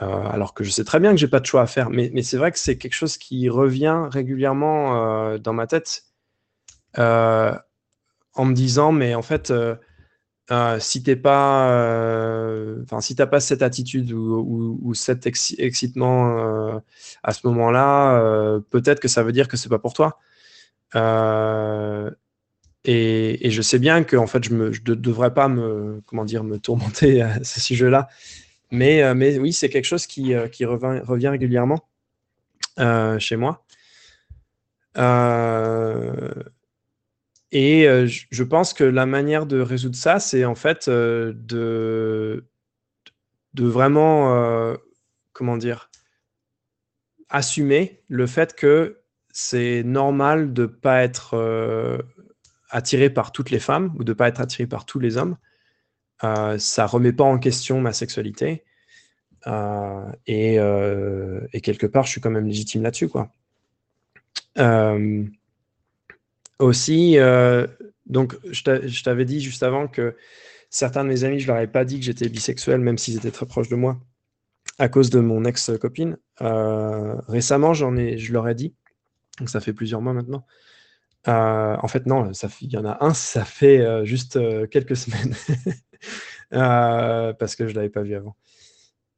Euh, 0.02 0.06
alors 0.06 0.54
que 0.54 0.64
je 0.64 0.70
sais 0.70 0.84
très 0.84 1.00
bien 1.00 1.12
que 1.12 1.18
j'ai 1.18 1.28
pas 1.28 1.40
de 1.40 1.46
choix 1.46 1.62
à 1.62 1.68
faire, 1.68 1.90
mais, 1.90 2.22
c'est 2.22 2.38
vrai 2.38 2.52
que 2.52 2.60
c'est 2.60 2.78
quelque 2.78 2.94
chose 2.94 3.18
qui 3.18 3.50
revient 3.50 4.08
régulièrement 4.12 5.32
euh, 5.34 5.38
dans 5.40 5.54
ma 5.54 5.68
tête 5.68 6.06
euh, 7.00 7.54
en 8.36 8.46
me 8.46 8.54
disant, 8.54 8.92
mais 8.92 9.16
en 9.16 9.24
fait, 9.24 9.52
si 10.80 11.04
t'es 11.04 11.16
pas, 11.16 11.66
enfin 12.84 13.02
si 13.02 13.16
t'as 13.16 13.28
pas 13.28 13.40
cette 13.40 13.62
attitude 13.62 14.12
ou, 14.14 14.94
cet 14.94 15.28
excitement 15.28 16.82
à 17.24 17.34
ce 17.34 17.48
moment-là, 17.48 18.60
peut-être 18.70 19.00
que 19.00 19.08
ça 19.08 19.24
veut 19.24 19.32
dire 19.32 19.48
que 19.48 19.58
c'est 19.58 19.70
pas 19.70 19.80
pour 19.80 19.94
toi. 19.94 20.20
Et, 22.86 23.52
je 23.52 23.62
sais 23.62 23.80
bien 23.80 24.04
que 24.04 24.16
en 24.16 24.28
fait, 24.28 24.44
je 24.44 24.54
ne 24.54 24.70
devrais 24.70 25.34
pas 25.34 25.48
me, 25.48 26.02
comment 26.06 26.26
dire, 26.26 26.44
me 26.44 26.58
tourmenter 26.60 27.22
à 27.22 27.44
ce 27.44 27.60
sujet-là. 27.60 28.10
Mais, 28.72 29.04
euh, 29.04 29.14
mais 29.16 29.38
oui, 29.40 29.54
c'est 29.54 29.70
quelque 29.70 29.86
chose 29.86 30.06
qui, 30.08 30.34
euh, 30.34 30.48
revient, 30.62 31.28
régulièrement 31.28 31.90
euh, 32.80 33.20
chez 33.20 33.36
moi. 33.36 33.66
et 37.52 37.86
je 38.08 38.44
pense 38.44 38.74
que 38.74 38.84
la 38.84 39.06
manière 39.06 39.46
de 39.46 39.60
résoudre 39.60 39.96
ça, 39.96 40.20
c'est 40.20 40.46
en 40.46 40.56
fait 40.56 40.90
de, 40.90 42.46
de 43.54 43.66
vraiment, 43.66 44.76
comment 45.34 45.58
dire, 45.58 45.90
assumer 47.30 48.02
le 48.08 48.28
fait 48.28 48.56
que 48.56 49.00
c'est 49.32 49.84
normal 49.84 50.54
de 50.54 50.64
ne 50.64 50.68
pas 50.68 51.04
être 51.04 51.36
attiré 52.70 53.10
par 53.10 53.32
toutes 53.32 53.50
les 53.50 53.60
femmes 53.60 53.94
ou 53.98 54.04
de 54.04 54.12
ne 54.12 54.16
pas 54.16 54.28
être 54.28 54.42
attiré 54.42 54.68
par 54.68 54.86
tous 54.86 55.00
les 55.00 55.18
hommes. 55.18 55.38
Euh, 56.24 56.58
ça 56.58 56.86
remet 56.86 57.14
pas 57.14 57.24
en 57.24 57.38
question 57.40 57.82
ma 57.82 57.94
sexualité. 57.94 58.64
Euh, 59.48 60.06
euh, 60.30 61.48
et, 61.54 61.62
quelque 61.62 61.88
part, 61.88 62.06
je 62.06 62.12
suis 62.12 62.22
quand 62.22 62.30
même 62.30 62.48
légitime 62.48 62.84
là-dessus. 62.84 63.10
quoi. 63.10 63.32
aussi, 66.60 67.18
donc, 68.06 68.36
je 68.52 69.04
t'avais 69.04 69.26
dit 69.26 69.40
juste 69.40 69.64
avant 69.64 69.88
que 69.88 70.16
certains 70.70 71.04
de 71.04 71.10
mes 71.10 71.24
amis, 71.24 71.40
je 71.40 71.48
leur 71.48 71.56
avais 71.56 71.68
pas 71.68 71.86
dit 71.86 72.00
que 72.00 72.06
j'étais 72.06 72.30
bisexuel, 72.30 72.80
même 72.82 72.98
s'ils 72.98 73.18
étaient 73.18 73.32
très 73.32 73.46
proches 73.46 73.70
de 73.70 73.76
moi, 73.76 73.98
à 74.78 74.90
cause 74.90 75.10
de 75.10 75.20
mon 75.20 75.46
ex-copine. 75.46 76.18
récemment, 76.40 77.74
j'en 77.74 77.96
ai, 77.96 78.18
je 78.18 78.34
leur 78.34 78.48
ai 78.50 78.56
dit, 78.56 78.76
donc 79.40 79.50
ça 79.50 79.60
fait 79.60 79.74
plusieurs 79.74 80.02
mois 80.02 80.14
maintenant. 80.14 80.46
en 81.26 81.88
fait, 81.88 82.06
non, 82.06 82.32
il 82.62 82.72
y 82.72 82.78
en 82.78 82.86
a 82.86 83.04
un, 83.04 83.14
ça 83.14 83.46
fait 83.46 84.06
juste 84.06 84.40
quelques 84.70 84.96
semaines. 84.98 85.36
Euh, 86.54 87.34
parce 87.34 87.56
que 87.56 87.68
je 87.68 87.72
ne 87.72 87.76
l'avais 87.76 87.90
pas 87.90 88.02
vu 88.02 88.16
avant. 88.16 88.36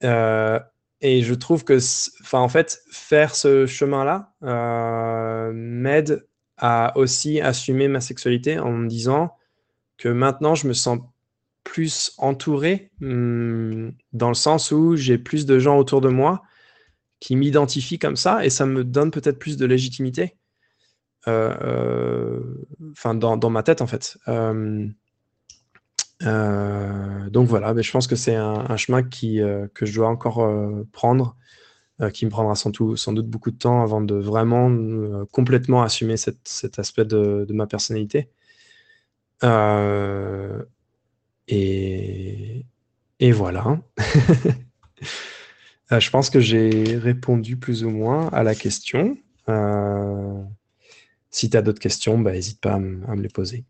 Euh, 0.04 0.60
et 1.00 1.24
je 1.24 1.34
trouve 1.34 1.64
que, 1.64 1.78
en 2.36 2.50
fait, 2.50 2.82
faire 2.92 3.36
ce 3.36 3.66
chemin-là 3.66 4.34
euh, 4.44 5.52
m'aide 5.54 6.28
à 6.58 6.96
aussi 6.98 7.42
assumer 7.42 7.88
ma 7.88 8.02
sexualité 8.02 8.60
en 8.60 8.72
me 8.72 8.88
disant 8.88 9.36
que 9.98 10.10
maintenant 10.10 10.54
je 10.54 10.68
me 10.68 10.74
sens 10.74 11.00
plus 11.64 12.14
entouré 12.18 12.92
hmm, 13.00 13.90
dans 14.14 14.28
le 14.28 14.36
sens 14.36 14.72
où 14.72 14.96
j'ai 14.96 15.18
plus 15.18 15.46
de 15.46 15.58
gens 15.58 15.78
autour 15.78 16.02
de 16.02 16.10
moi 16.10 16.44
qui 17.22 17.38
m'identifient 17.38 18.00
comme 18.00 18.18
ça 18.18 18.44
et 18.46 18.50
ça 18.50 18.66
me 18.66 18.84
donne 18.84 19.12
peut-être 19.12 19.40
plus 19.40 19.56
de 19.56 19.66
légitimité. 19.66 20.36
Enfin, 21.26 23.14
dans, 23.16 23.38
dans, 23.38 23.50
ma 23.50 23.64
tête 23.64 23.82
en 23.82 23.88
fait. 23.88 24.18
Euh, 26.24 27.30
donc 27.30 27.48
voilà, 27.48 27.74
mais 27.74 27.84
je 27.84 27.92
pense 27.92 28.08
que 28.08 28.16
c'est 28.16 28.36
un, 28.36 28.78
chemin 28.78 29.02
euh, 29.24 29.68
que 29.74 29.86
je 29.86 29.94
dois 29.94 30.08
encore 30.08 30.44
euh, 30.44 30.88
prendre, 30.92 31.36
qui 32.14 32.26
me 32.26 32.32
prendra 32.32 32.56
sans, 32.56 32.72
doute 32.72 33.28
beaucoup 33.28 33.52
de 33.52 33.58
temps 33.58 33.84
avant 33.84 34.02
de 34.02 34.16
vraiment 34.16 34.72
complètement 35.32 35.84
assumer 35.84 36.18
cet 36.18 36.80
aspect 36.80 37.06
de, 37.06 37.46
ma 37.52 37.68
personnalité. 37.68 38.30
Et, 41.48 43.32
voilà. 43.32 43.80
je 46.00 46.10
pense 46.10 46.30
que 46.30 46.40
j'ai 46.40 46.98
répondu 46.98 47.58
plus 47.58 47.84
ou 47.84 47.90
moins 47.90 48.30
à 48.30 48.44
la 48.44 48.56
question. 48.56 49.18
si 51.30 51.50
tu 51.50 51.58
as 51.58 51.62
d'autres 51.62 51.80
questions, 51.80 52.18
n'hésite 52.18 52.60
bah, 52.64 52.72
pas 52.72 52.76
à 52.76 52.80
me 53.16 53.22
les 53.22 53.30
poser. 53.30 53.66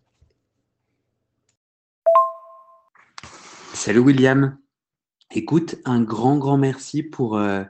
Salut 3.73 3.99
William. 3.99 4.57
Écoute, 5.33 5.77
un 5.85 6.01
grand, 6.03 6.37
grand 6.37 6.57
merci 6.57 7.01
pour, 7.01 7.37
euh, 7.37 7.63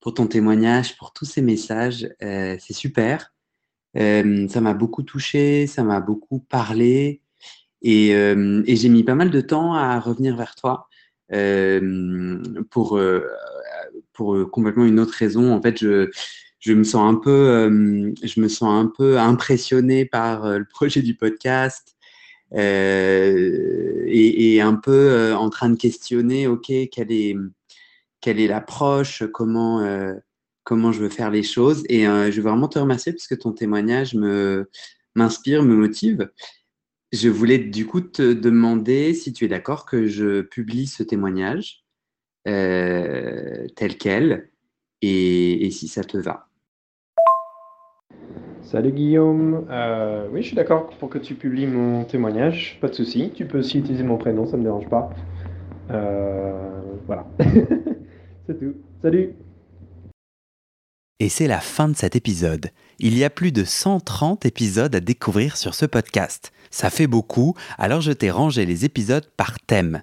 pour 0.00 0.14
ton 0.14 0.26
témoignage, 0.26 0.96
pour 0.96 1.12
tous 1.12 1.24
ces 1.24 1.42
messages. 1.42 2.08
Euh, 2.22 2.56
c'est 2.60 2.72
super. 2.72 3.32
Euh, 3.96 4.46
ça 4.48 4.60
m'a 4.60 4.74
beaucoup 4.74 5.02
touché, 5.02 5.66
ça 5.66 5.82
m'a 5.82 5.98
beaucoup 5.98 6.38
parlé. 6.38 7.22
Et 7.82 8.08
j'ai 8.66 8.88
mis 8.88 9.02
pas 9.02 9.14
mal 9.14 9.30
de 9.30 9.40
temps 9.40 9.74
à 9.74 9.98
revenir 9.98 10.36
vers 10.36 10.54
toi 10.54 10.88
pour, 12.70 13.00
pour 14.16 14.50
complètement 14.50 14.84
une 14.84 15.00
autre 15.00 15.14
raison. 15.14 15.52
En 15.52 15.60
fait, 15.62 15.78
je, 15.78 16.10
je 16.60 16.72
me 16.72 16.84
sens 16.84 17.14
un 17.14 17.16
peu, 17.16 18.12
je 18.22 18.40
me 18.40 18.48
sens 18.48 18.84
un 18.84 18.90
peu 18.96 19.18
impressionné 19.18 20.04
par 20.04 20.58
le 20.58 20.64
projet 20.70 21.02
du 21.02 21.14
podcast. 21.14 21.96
Euh, 22.54 24.04
et, 24.06 24.60
un 24.60 24.74
peu 24.74 24.92
euh, 24.92 25.36
en 25.36 25.50
train 25.50 25.70
de 25.70 25.76
questionner, 25.76 26.46
OK, 26.46 26.72
quelle 26.90 27.12
est, 27.12 27.36
quelle 28.20 28.40
est 28.40 28.46
l'approche, 28.48 29.24
comment, 29.32 29.80
euh, 29.80 30.14
comment 30.64 30.92
je 30.92 31.00
veux 31.00 31.08
faire 31.08 31.30
les 31.30 31.42
choses. 31.42 31.84
Et 31.88 32.04
je 32.04 32.36
veux 32.36 32.48
vraiment 32.48 32.68
te 32.68 32.78
remercier 32.78 33.12
parce 33.12 33.26
que 33.26 33.34
ton 33.34 33.52
témoignage 33.52 34.14
me, 34.14 34.70
m'inspire, 35.14 35.62
me 35.62 35.74
motive. 35.74 36.30
Je 37.12 37.28
voulais 37.28 37.58
du 37.58 37.86
coup 37.86 38.00
te 38.00 38.32
demander 38.32 39.14
si 39.14 39.32
tu 39.32 39.44
es 39.44 39.48
d'accord 39.48 39.86
que 39.86 40.06
je 40.06 40.42
publie 40.42 40.86
ce 40.86 41.02
témoignage 41.02 41.85
euh, 42.46 43.66
tel 43.76 43.96
quel 43.96 44.48
et, 45.02 45.68
si 45.70 45.88
ça 45.88 46.02
te 46.02 46.16
va. 46.16 46.46
Salut 48.62 48.92
Guillaume, 48.92 49.66
euh, 49.70 50.26
oui 50.32 50.42
je 50.42 50.48
suis 50.48 50.56
d'accord 50.56 50.88
pour 50.98 51.08
que 51.08 51.18
tu 51.18 51.34
publies 51.34 51.66
mon 51.66 52.04
témoignage, 52.04 52.78
pas 52.80 52.88
de 52.88 52.94
souci. 52.94 53.30
Tu 53.34 53.46
peux 53.46 53.58
aussi 53.58 53.78
utiliser 53.78 54.02
mon 54.02 54.16
prénom, 54.16 54.46
ça 54.46 54.52
ne 54.52 54.58
me 54.58 54.64
dérange 54.64 54.88
pas. 54.88 55.10
Euh, 55.90 56.80
voilà, 57.06 57.26
c'est 58.46 58.58
tout. 58.58 58.74
Salut 59.02 59.34
et 61.18 61.30
c'est 61.30 61.46
la 61.46 61.60
fin 61.60 61.88
de 61.88 61.96
cet 61.96 62.14
épisode. 62.14 62.70
Il 62.98 63.16
y 63.16 63.24
a 63.24 63.30
plus 63.30 63.50
de 63.50 63.64
130 63.64 64.44
épisodes 64.44 64.94
à 64.94 65.00
découvrir 65.00 65.56
sur 65.56 65.74
ce 65.74 65.86
podcast. 65.86 66.52
Ça 66.70 66.90
fait 66.90 67.06
beaucoup, 67.06 67.54
alors 67.78 68.02
je 68.02 68.12
t'ai 68.12 68.30
rangé 68.30 68.66
les 68.66 68.84
épisodes 68.84 69.26
par 69.36 69.58
thème. 69.60 70.02